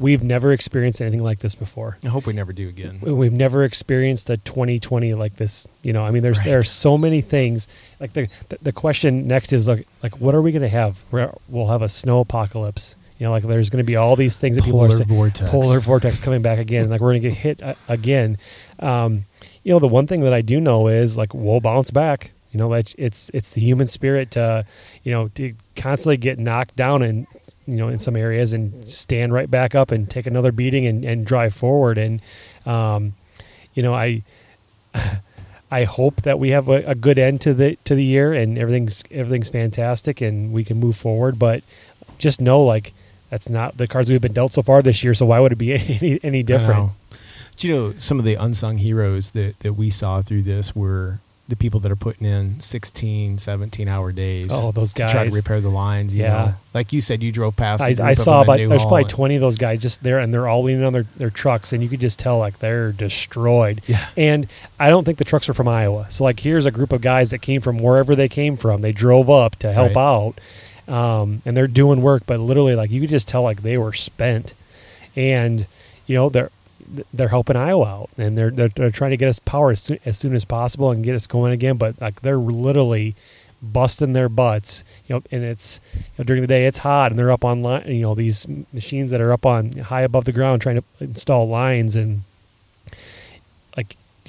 we've 0.00 0.24
never 0.24 0.50
experienced 0.52 1.00
anything 1.02 1.22
like 1.22 1.38
this 1.40 1.54
before. 1.54 1.98
I 2.02 2.08
hope 2.08 2.26
we 2.26 2.32
never 2.32 2.52
do 2.52 2.68
again. 2.68 2.98
We've 3.02 3.30
never 3.32 3.62
experienced 3.64 4.28
a 4.30 4.38
2020 4.38 5.14
like 5.14 5.36
this. 5.36 5.66
You 5.82 5.92
know, 5.92 6.02
I 6.02 6.10
mean, 6.10 6.22
there's 6.22 6.38
Right. 6.38 6.46
there 6.46 6.58
are 6.58 6.62
so 6.64 6.96
many 6.98 7.20
things. 7.20 7.68
Like 8.00 8.14
the 8.14 8.28
the, 8.48 8.58
the 8.62 8.72
question 8.72 9.28
next 9.28 9.52
is 9.52 9.68
like 9.68 9.86
like 10.02 10.18
what 10.20 10.34
are 10.34 10.42
we 10.42 10.50
going 10.52 10.62
to 10.62 10.68
have? 10.68 11.04
We're, 11.10 11.32
we'll 11.48 11.68
have 11.68 11.82
a 11.82 11.88
snow 11.88 12.20
apocalypse. 12.20 12.96
You 13.18 13.26
know, 13.26 13.32
like 13.32 13.42
there's 13.42 13.68
going 13.68 13.84
to 13.84 13.86
be 13.86 13.96
all 13.96 14.16
these 14.16 14.38
things 14.38 14.56
that 14.56 14.64
people 14.64 14.80
are 14.80 14.86
Polar 14.88 14.96
saying. 15.04 15.08
vortex. 15.08 15.50
Polar 15.50 15.80
vortex 15.80 16.18
coming 16.18 16.40
back 16.40 16.58
again. 16.58 16.88
Like 16.88 17.02
we're 17.02 17.10
going 17.12 17.22
to 17.22 17.28
get 17.28 17.36
hit 17.38 17.62
uh, 17.62 17.74
again. 17.86 18.38
Um, 18.78 19.26
you 19.62 19.72
know, 19.74 19.78
the 19.78 19.86
one 19.88 20.06
thing 20.06 20.20
that 20.20 20.32
I 20.32 20.40
do 20.40 20.58
know 20.58 20.88
is 20.88 21.18
like 21.18 21.34
we'll 21.34 21.60
bounce 21.60 21.90
back. 21.90 22.30
You 22.50 22.58
know, 22.58 22.72
it's 22.72 22.94
it's 22.98 23.30
it's 23.34 23.50
the 23.50 23.60
human 23.60 23.86
spirit 23.86 24.30
to, 24.32 24.64
you 25.04 25.12
know, 25.12 25.28
to 25.34 25.52
constantly 25.76 26.16
get 26.16 26.38
knocked 26.38 26.76
down 26.76 27.02
and 27.02 27.26
you 27.66 27.76
know 27.76 27.88
in 27.88 27.98
some 27.98 28.16
areas 28.16 28.52
and 28.52 28.88
stand 28.88 29.32
right 29.32 29.50
back 29.50 29.74
up 29.74 29.90
and 29.90 30.10
take 30.10 30.26
another 30.26 30.52
beating 30.52 30.86
and, 30.86 31.04
and 31.04 31.24
drive 31.24 31.54
forward. 31.54 31.98
And 31.98 32.20
um, 32.66 33.14
you 33.74 33.82
know, 33.82 33.94
I 33.94 34.22
I 35.70 35.84
hope 35.84 36.22
that 36.22 36.38
we 36.38 36.50
have 36.50 36.68
a, 36.68 36.82
a 36.84 36.94
good 36.94 37.18
end 37.18 37.40
to 37.42 37.54
the 37.54 37.76
to 37.84 37.94
the 37.94 38.04
year 38.04 38.32
and 38.32 38.58
everything's 38.58 39.04
everything's 39.10 39.50
fantastic 39.50 40.20
and 40.20 40.52
we 40.52 40.64
can 40.64 40.78
move 40.78 40.96
forward. 40.96 41.38
But 41.38 41.62
just 42.18 42.40
know 42.40 42.62
like 42.62 42.92
that's 43.30 43.48
not 43.48 43.76
the 43.76 43.86
cards 43.86 44.10
we've 44.10 44.20
been 44.20 44.32
dealt 44.32 44.52
so 44.52 44.62
far 44.62 44.82
this 44.82 45.04
year. 45.04 45.14
So 45.14 45.26
why 45.26 45.40
would 45.40 45.52
it 45.52 45.56
be 45.56 45.72
any 46.00 46.20
any 46.22 46.42
different? 46.42 46.92
Do 47.56 47.68
you 47.68 47.74
know 47.74 47.94
some 47.98 48.18
of 48.18 48.24
the 48.24 48.36
unsung 48.36 48.78
heroes 48.78 49.32
that, 49.32 49.60
that 49.60 49.74
we 49.74 49.90
saw 49.90 50.22
through 50.22 50.42
this 50.42 50.74
were 50.74 51.20
the 51.50 51.56
people 51.56 51.80
that 51.80 51.92
are 51.92 51.96
putting 51.96 52.26
in 52.26 52.58
16, 52.60 53.38
17 53.38 53.88
hour 53.88 54.10
days. 54.12 54.48
Oh, 54.50 54.72
those 54.72 54.92
to 54.94 55.06
try 55.08 55.28
to 55.28 55.34
repair 55.34 55.60
the 55.60 55.68
lines. 55.68 56.14
You 56.16 56.22
Yeah. 56.22 56.28
know, 56.32 56.54
like 56.72 56.92
you 56.92 57.00
said, 57.00 57.22
you 57.22 57.30
drove 57.32 57.56
past. 57.56 57.82
I, 57.82 57.94
I 58.10 58.14
saw 58.14 58.40
about 58.42 58.56
there's 58.56 58.82
probably 58.82 59.04
20 59.04 59.34
of 59.34 59.40
those 59.42 59.58
guys 59.58 59.82
just 59.82 60.02
there 60.02 60.18
and 60.18 60.32
they're 60.32 60.48
all 60.48 60.62
leaning 60.62 60.84
on 60.84 60.92
their, 60.92 61.04
their 61.16 61.30
trucks 61.30 61.72
and 61.72 61.82
you 61.82 61.88
could 61.88 62.00
just 62.00 62.18
tell 62.18 62.38
like 62.38 62.60
they're 62.60 62.92
destroyed. 62.92 63.82
Yeah. 63.86 64.06
And 64.16 64.46
I 64.78 64.88
don't 64.88 65.04
think 65.04 65.18
the 65.18 65.24
trucks 65.24 65.48
are 65.48 65.54
from 65.54 65.68
Iowa. 65.68 66.06
So 66.10 66.24
like 66.24 66.40
here's 66.40 66.64
a 66.66 66.70
group 66.70 66.92
of 66.92 67.00
guys 67.02 67.30
that 67.30 67.38
came 67.40 67.60
from 67.60 67.78
wherever 67.78 68.14
they 68.16 68.28
came 68.28 68.56
from. 68.56 68.80
They 68.80 68.92
drove 68.92 69.28
up 69.28 69.56
to 69.56 69.72
help 69.72 69.94
Right. 69.96 69.96
out. 69.96 70.34
Um, 70.88 71.42
and 71.44 71.56
they're 71.56 71.68
doing 71.68 72.02
work, 72.02 72.22
but 72.26 72.40
literally 72.40 72.74
like 72.74 72.90
you 72.90 73.00
could 73.00 73.10
just 73.10 73.28
tell 73.28 73.42
like 73.42 73.62
they 73.62 73.76
were 73.76 73.92
spent. 73.92 74.54
And 75.16 75.66
you 76.06 76.14
know, 76.16 76.28
they're 76.28 76.50
they're 77.12 77.28
helping 77.28 77.56
Iowa 77.56 77.84
out 77.84 78.10
and 78.18 78.36
they're 78.36 78.50
they're, 78.50 78.68
they're 78.68 78.90
trying 78.90 79.10
to 79.10 79.16
get 79.16 79.28
us 79.28 79.38
power 79.38 79.70
as 79.70 79.82
soon, 79.82 79.98
as 80.04 80.18
soon 80.18 80.34
as 80.34 80.44
possible 80.44 80.90
and 80.90 81.04
get 81.04 81.14
us 81.14 81.26
going 81.26 81.52
again, 81.52 81.76
but 81.76 82.00
like 82.00 82.20
they're 82.22 82.36
literally 82.36 83.14
busting 83.62 84.12
their 84.14 84.28
butts, 84.28 84.84
you 85.06 85.14
know, 85.14 85.22
and 85.30 85.44
it's 85.44 85.80
you 85.94 86.02
know, 86.18 86.24
during 86.24 86.42
the 86.42 86.48
day 86.48 86.66
it's 86.66 86.78
hot 86.78 87.12
and 87.12 87.18
they're 87.18 87.30
up 87.30 87.44
on 87.44 87.62
line, 87.62 87.84
you 87.86 88.02
know, 88.02 88.14
these 88.14 88.46
machines 88.72 89.10
that 89.10 89.20
are 89.20 89.32
up 89.32 89.44
on 89.44 89.72
high 89.72 90.02
above 90.02 90.24
the 90.24 90.32
ground 90.32 90.62
trying 90.62 90.76
to 90.76 90.84
install 91.00 91.48
lines 91.48 91.96
and 91.96 92.22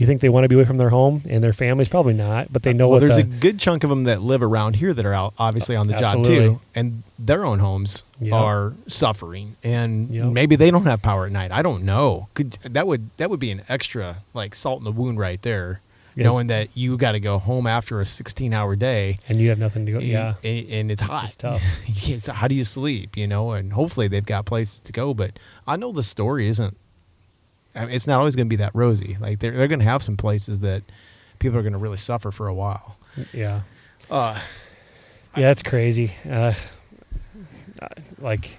do 0.01 0.03
you 0.03 0.07
think 0.07 0.21
they 0.21 0.29
want 0.29 0.45
to 0.45 0.49
be 0.49 0.55
away 0.55 0.65
from 0.65 0.77
their 0.77 0.89
home 0.89 1.21
and 1.29 1.43
their 1.43 1.53
families? 1.53 1.87
Probably 1.87 2.15
not, 2.15 2.51
but 2.51 2.63
they 2.63 2.73
know 2.73 2.87
well, 2.87 2.93
what 2.93 3.01
there's 3.01 3.17
the, 3.17 3.21
a 3.21 3.39
good 3.39 3.59
chunk 3.59 3.83
of 3.83 3.91
them 3.91 4.05
that 4.05 4.19
live 4.19 4.41
around 4.41 4.77
here 4.77 4.95
that 4.95 5.05
are 5.05 5.13
out, 5.13 5.35
obviously 5.37 5.75
on 5.75 5.85
the 5.85 5.93
job 5.93 6.23
too, 6.25 6.59
and 6.73 7.03
their 7.19 7.45
own 7.45 7.59
homes 7.59 8.03
Yep. 8.19 8.33
are 8.33 8.73
suffering, 8.87 9.57
and 9.63 10.09
Yep. 10.09 10.25
maybe 10.31 10.55
they 10.55 10.71
don't 10.71 10.85
have 10.85 11.03
power 11.03 11.27
at 11.27 11.31
night. 11.31 11.51
I 11.51 11.61
don't 11.61 11.83
know. 11.83 12.29
Could 12.33 12.53
that 12.63 12.87
would 12.87 13.11
that 13.17 13.29
would 13.29 13.39
be 13.39 13.51
an 13.51 13.61
extra 13.69 14.17
like 14.33 14.55
salt 14.55 14.79
in 14.79 14.85
the 14.85 14.91
wound 14.91 15.19
right 15.19 15.39
there, 15.43 15.81
Yes. 16.15 16.25
knowing 16.25 16.47
that 16.47 16.69
you 16.73 16.97
got 16.97 17.11
to 17.11 17.19
go 17.19 17.37
home 17.37 17.67
after 17.67 18.01
a 18.01 18.05
16 18.07 18.53
hour 18.55 18.75
day. 18.75 19.17
and 19.29 19.39
you 19.39 19.49
have 19.49 19.59
nothing 19.59 19.85
to 19.85 19.91
go. 19.91 19.99
Yeah, 19.99 20.33
and, 20.43 20.67
and 20.69 20.91
it's 20.91 21.03
hot. 21.03 21.25
It's 21.25 21.35
tough. 21.35 21.61
So 22.21 22.33
how 22.33 22.47
do 22.47 22.55
you 22.55 22.63
sleep? 22.63 23.15
You 23.15 23.27
know, 23.27 23.51
and 23.51 23.73
hopefully 23.73 24.07
they've 24.07 24.25
got 24.25 24.45
places 24.47 24.79
to 24.79 24.91
go. 24.91 25.13
But 25.13 25.37
I 25.67 25.75
know 25.75 25.91
the 25.91 26.01
story 26.03 26.47
isn't. 26.47 26.75
I 27.75 27.85
mean, 27.85 27.95
it's 27.95 28.07
not 28.07 28.19
always 28.19 28.35
going 28.35 28.47
to 28.47 28.49
be 28.49 28.55
that 28.57 28.71
rosy. 28.73 29.17
Like 29.19 29.39
they're 29.39 29.51
they're 29.51 29.67
going 29.67 29.79
to 29.79 29.85
have 29.85 30.03
some 30.03 30.17
places 30.17 30.59
that 30.61 30.83
people 31.39 31.57
are 31.57 31.61
going 31.63 31.73
to 31.73 31.79
really 31.79 31.97
suffer 31.97 32.31
for 32.31 32.47
a 32.47 32.53
while. 32.53 32.97
yeah. 33.33 33.61
Uh, 34.09 34.39
Yeah, 35.35 35.47
that's 35.47 35.63
crazy. 35.63 36.11
Uh, 36.29 36.53
uh, 37.81 37.87
like 38.19 38.57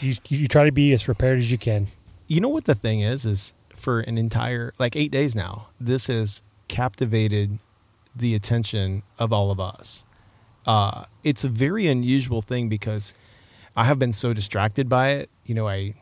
you, 0.00 0.14
you 0.28 0.46
try 0.48 0.64
to 0.66 0.72
be 0.72 0.92
as 0.92 1.02
prepared 1.02 1.38
as 1.38 1.50
you 1.50 1.56
can. 1.58 1.88
you 2.28 2.40
know 2.40 2.48
what 2.50 2.64
the 2.66 2.74
thing 2.74 3.00
is 3.00 3.24
is 3.24 3.54
for 3.74 4.00
an 4.00 4.18
entire 4.18 4.72
like 4.78 4.94
eight 4.96 5.10
days 5.10 5.34
now 5.34 5.68
this 5.80 6.08
has 6.08 6.42
captivated 6.68 7.58
the 8.14 8.34
attention 8.34 9.02
of 9.18 9.32
all 9.32 9.50
of 9.50 9.58
us 9.60 10.04
uh, 10.66 11.04
it's 11.24 11.44
a 11.44 11.48
very 11.48 11.86
unusual 11.86 12.42
thing 12.42 12.68
because 12.68 13.14
i 13.76 13.84
have 13.84 13.98
been 13.98 14.12
so 14.12 14.32
distracted 14.34 14.88
by 14.88 15.10
it 15.10 15.30
you 15.46 15.54
know 15.54 15.66
i 15.68 15.94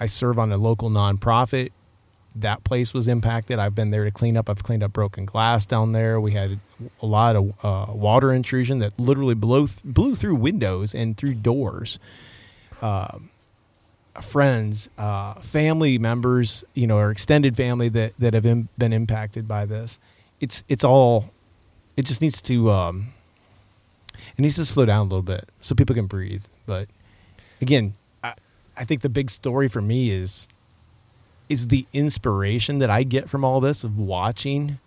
i 0.00 0.06
serve 0.06 0.38
on 0.38 0.52
a 0.52 0.56
local 0.56 0.90
nonprofit 0.90 1.70
that 2.34 2.64
place 2.64 2.92
was 2.92 3.06
impacted 3.08 3.58
i've 3.58 3.74
been 3.74 3.90
there 3.90 4.04
to 4.04 4.10
clean 4.10 4.36
up 4.36 4.50
i've 4.50 4.62
cleaned 4.62 4.82
up 4.82 4.92
broken 4.92 5.24
glass 5.24 5.66
down 5.66 5.92
there 5.92 6.20
we 6.20 6.32
had 6.32 6.58
a 7.00 7.06
lot 7.06 7.36
of 7.36 7.52
uh, 7.64 7.92
water 7.92 8.32
intrusion 8.32 8.80
that 8.80 8.98
literally 8.98 9.34
blew, 9.34 9.68
blew 9.84 10.16
through 10.16 10.34
windows 10.34 10.94
and 10.94 11.16
through 11.16 11.34
doors 11.34 11.98
friends, 14.20 14.88
uh, 14.98 15.34
family 15.34 15.98
members, 15.98 16.64
you 16.74 16.86
know, 16.86 16.98
or 16.98 17.10
extended 17.10 17.56
family 17.56 17.88
that 17.90 18.14
that 18.18 18.34
have 18.34 18.46
im- 18.46 18.68
been 18.78 18.92
impacted 18.92 19.48
by 19.48 19.66
this. 19.66 19.98
It's 20.40 20.64
it's 20.68 20.84
all. 20.84 21.30
It 21.96 22.06
just 22.06 22.20
needs 22.20 22.42
to. 22.42 22.70
Um, 22.70 23.08
it 24.36 24.40
needs 24.40 24.56
to 24.56 24.64
slow 24.64 24.86
down 24.86 25.00
a 25.00 25.02
little 25.04 25.22
bit 25.22 25.48
so 25.60 25.74
people 25.74 25.94
can 25.94 26.06
breathe. 26.06 26.44
But 26.66 26.88
again, 27.60 27.94
I, 28.76 28.84
think 28.84 29.02
the 29.02 29.08
big 29.08 29.30
story 29.30 29.68
for 29.68 29.80
me 29.80 30.10
is 30.10 30.48
is 31.48 31.68
the 31.68 31.86
inspiration 31.92 32.78
that 32.78 32.88
I 32.88 33.02
get 33.02 33.28
from 33.28 33.44
all 33.44 33.60
this 33.60 33.84
of 33.84 33.98
watching. 33.98 34.78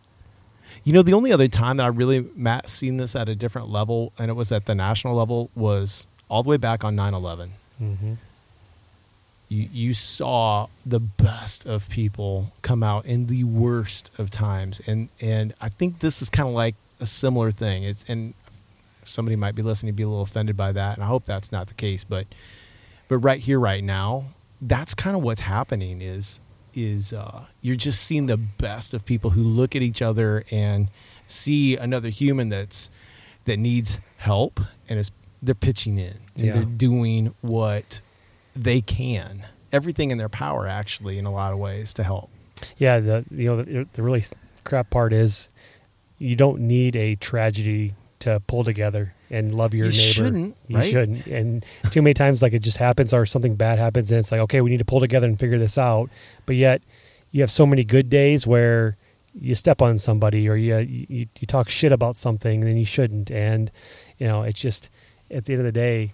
You 0.83 0.91
know, 0.93 1.01
the 1.01 1.13
only 1.13 1.31
other 1.31 1.47
time 1.47 1.77
that 1.77 1.83
I 1.83 1.89
really 1.89 2.27
Matt 2.35 2.69
seen 2.69 2.97
this 2.97 3.15
at 3.15 3.29
a 3.29 3.35
different 3.35 3.69
level, 3.69 4.11
and 4.17 4.29
it 4.29 4.33
was 4.33 4.51
at 4.51 4.65
the 4.65 4.73
national 4.75 5.15
level, 5.15 5.49
was 5.55 6.07
all 6.29 6.43
the 6.43 6.49
way 6.49 6.57
back 6.57 6.83
on 6.83 6.95
9-11 6.95 7.49
Mm-hmm. 7.81 8.13
you 9.49 9.69
you 9.71 9.93
saw 9.93 10.65
the 10.83 10.99
best 10.99 11.63
of 11.67 11.87
people 11.89 12.51
come 12.63 12.81
out 12.81 13.05
in 13.05 13.27
the 13.27 13.43
worst 13.43 14.11
of 14.17 14.31
times 14.31 14.81
and 14.87 15.09
and 15.21 15.53
I 15.61 15.69
think 15.69 15.99
this 15.99 16.23
is 16.23 16.29
kind 16.31 16.49
of 16.49 16.55
like 16.55 16.73
a 16.99 17.05
similar 17.05 17.51
thing 17.51 17.83
it's 17.83 18.03
and 18.07 18.33
somebody 19.05 19.35
might 19.35 19.53
be 19.53 19.61
listening 19.61 19.93
to 19.93 19.95
be 19.95 20.01
a 20.01 20.07
little 20.07 20.23
offended 20.23 20.57
by 20.57 20.71
that 20.71 20.95
and 20.95 21.03
I 21.03 21.07
hope 21.07 21.25
that's 21.25 21.51
not 21.51 21.67
the 21.67 21.75
case 21.75 22.03
but 22.03 22.25
but 23.07 23.17
right 23.17 23.39
here 23.39 23.59
right 23.59 23.83
now 23.83 24.25
that's 24.61 24.93
kind 24.95 25.15
of 25.15 25.21
what's 25.23 25.41
happening 25.41 26.01
is 26.01 26.39
is 26.73 27.11
uh, 27.13 27.45
you're 27.61 27.75
just 27.75 28.03
seeing 28.03 28.27
the 28.27 28.37
best 28.37 28.93
of 28.93 29.03
people 29.05 29.31
who 29.31 29.41
look 29.41 29.75
at 29.75 29.81
each 29.81 30.01
other 30.01 30.43
and 30.51 30.89
see 31.25 31.75
another 31.75 32.09
human 32.09 32.49
that's 32.49 32.89
that 33.45 33.57
needs 33.57 33.99
help 34.17 34.59
and 34.89 34.99
is 34.99 35.11
they're 35.41 35.55
pitching 35.55 35.97
in 35.97 36.17
and 36.35 36.45
Yeah. 36.45 36.53
they're 36.53 36.65
doing 36.65 37.33
what 37.41 38.01
they 38.55 38.81
can 38.81 39.45
everything 39.71 40.11
in 40.11 40.17
their 40.17 40.29
power 40.29 40.65
actually 40.67 41.17
in 41.17 41.25
a 41.25 41.31
lot 41.31 41.51
of 41.53 41.59
ways 41.59 41.93
to 41.95 42.03
help 42.03 42.29
Yeah, 42.77 42.99
the 42.99 43.25
you 43.31 43.47
know 43.49 43.61
the, 43.61 43.87
the 43.93 44.01
really 44.03 44.23
crap 44.63 44.89
part 44.89 45.13
is 45.13 45.49
you 46.19 46.35
don't 46.35 46.59
need 46.61 46.95
a 46.95 47.15
tragedy 47.15 47.93
to 48.19 48.39
pull 48.47 48.63
together 48.63 49.13
and 49.29 49.53
love 49.53 49.73
your 49.73 49.87
You 49.87 49.91
neighbor. 49.91 50.01
shouldn't, 50.13 50.57
you 50.67 50.77
right? 50.77 50.91
shouldn't. 50.91 51.27
And 51.27 51.65
too 51.91 52.01
many 52.01 52.13
times, 52.13 52.41
like 52.41 52.53
it 52.53 52.59
just 52.59 52.77
happens, 52.77 53.13
or 53.13 53.25
something 53.25 53.55
bad 53.55 53.79
happens, 53.79 54.11
and 54.11 54.19
it's 54.19 54.31
like, 54.31 54.41
okay, 54.41 54.61
we 54.61 54.69
need 54.69 54.77
to 54.79 54.85
pull 54.85 54.99
together 54.99 55.27
and 55.27 55.39
figure 55.39 55.57
this 55.59 55.77
out. 55.77 56.09
But 56.45 56.55
yet, 56.55 56.81
you 57.31 57.41
have 57.41 57.51
so 57.51 57.65
many 57.65 57.83
good 57.83 58.09
days 58.09 58.47
where 58.47 58.97
you 59.39 59.53
step 59.53 59.81
on 59.81 59.97
somebody 59.99 60.49
or 60.49 60.55
you 60.55 60.77
you, 60.77 61.27
you 61.39 61.45
talk 61.47 61.69
shit 61.69 61.91
about 61.91 62.17
something, 62.17 62.63
and 62.63 62.79
you 62.79 62.85
shouldn't. 62.85 63.29
And 63.31 63.71
you 64.17 64.27
know, 64.27 64.43
it's 64.43 64.59
just 64.59 64.89
at 65.29 65.45
the 65.45 65.53
end 65.53 65.59
of 65.61 65.65
the 65.65 65.71
day, 65.71 66.13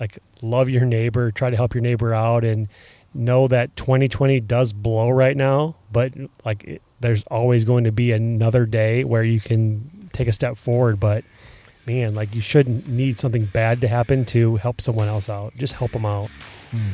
like 0.00 0.18
love 0.42 0.68
your 0.68 0.84
neighbor, 0.84 1.30
try 1.30 1.50
to 1.50 1.56
help 1.56 1.74
your 1.74 1.82
neighbor 1.82 2.14
out, 2.14 2.44
and 2.44 2.68
know 3.16 3.46
that 3.46 3.76
2020 3.76 4.40
does 4.40 4.72
blow 4.72 5.08
right 5.08 5.36
now, 5.36 5.76
but 5.92 6.12
like 6.44 6.64
it, 6.64 6.82
there's 6.98 7.22
always 7.24 7.64
going 7.64 7.84
to 7.84 7.92
be 7.92 8.10
another 8.10 8.66
day 8.66 9.04
where 9.04 9.22
you 9.22 9.38
can 9.38 10.08
take 10.12 10.26
a 10.26 10.32
step 10.32 10.56
forward. 10.56 10.98
But 10.98 11.22
man, 11.86 12.14
like 12.14 12.34
you 12.34 12.40
shouldn't 12.40 12.88
need 12.88 13.18
something 13.18 13.44
bad 13.46 13.80
to 13.82 13.88
happen 13.88 14.24
to 14.26 14.56
help 14.56 14.80
someone 14.80 15.08
else 15.08 15.28
out. 15.28 15.54
Just 15.56 15.74
help 15.74 15.92
them 15.92 16.06
out. 16.06 16.30
Hmm. 16.70 16.92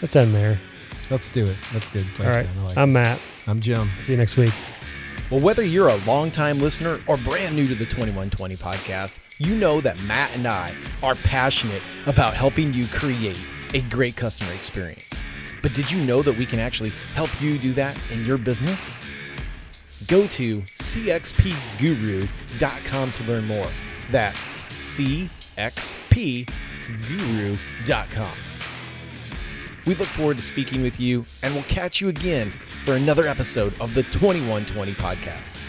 Let's 0.00 0.16
end 0.16 0.34
there. 0.34 0.58
let's 1.10 1.30
do 1.30 1.46
it 1.46 1.56
that's 1.72 1.88
good 1.88 2.06
All 2.20 2.26
right. 2.26 2.46
I 2.46 2.62
like 2.64 2.76
I'm 2.76 2.90
it. 2.90 2.92
Matt. 2.92 3.20
I'm 3.46 3.60
Jim 3.60 3.88
See 4.00 4.12
you 4.12 4.18
next 4.18 4.36
week. 4.36 4.52
Well, 5.30 5.40
whether 5.40 5.62
you're 5.64 5.88
a 5.88 5.96
longtime 6.04 6.58
listener 6.58 6.98
or 7.06 7.16
brand 7.16 7.56
new 7.56 7.66
to 7.66 7.74
the 7.74 7.84
2120 7.86 8.56
podcast, 8.56 9.14
you 9.38 9.54
know 9.56 9.80
that 9.80 9.98
Matt 10.02 10.34
and 10.34 10.46
I 10.46 10.74
are 11.02 11.14
passionate 11.14 11.80
about 12.06 12.34
helping 12.34 12.74
you 12.74 12.86
create 12.88 13.38
a 13.72 13.80
great 13.82 14.14
customer 14.16 14.52
experience. 14.52 15.08
But 15.62 15.72
did 15.74 15.90
you 15.90 16.04
know 16.04 16.22
that 16.22 16.36
we 16.36 16.44
can 16.44 16.58
actually 16.58 16.90
help 17.14 17.30
you 17.40 17.56
do 17.56 17.72
that 17.74 17.96
in 18.10 18.26
your 18.26 18.36
business? 18.36 18.96
Go 20.06 20.26
to 20.26 20.60
cxpguru.com 20.62 22.28
to 23.12 23.24
learn 23.24 23.46
more. 23.46 23.68
That's 24.10 24.50
cxpguru.com. 24.72 25.28
We 29.84 29.94
look 29.96 30.08
forward 30.08 30.36
to 30.36 30.42
speaking 30.42 30.82
with 30.82 31.00
you, 31.00 31.24
and 31.42 31.54
we'll 31.54 31.64
catch 31.64 32.00
you 32.00 32.08
again 32.08 32.50
for 32.84 32.94
another 32.94 33.26
episode 33.26 33.72
of 33.80 33.94
the 33.94 34.04
2120 34.04 34.92
podcast. 34.92 35.61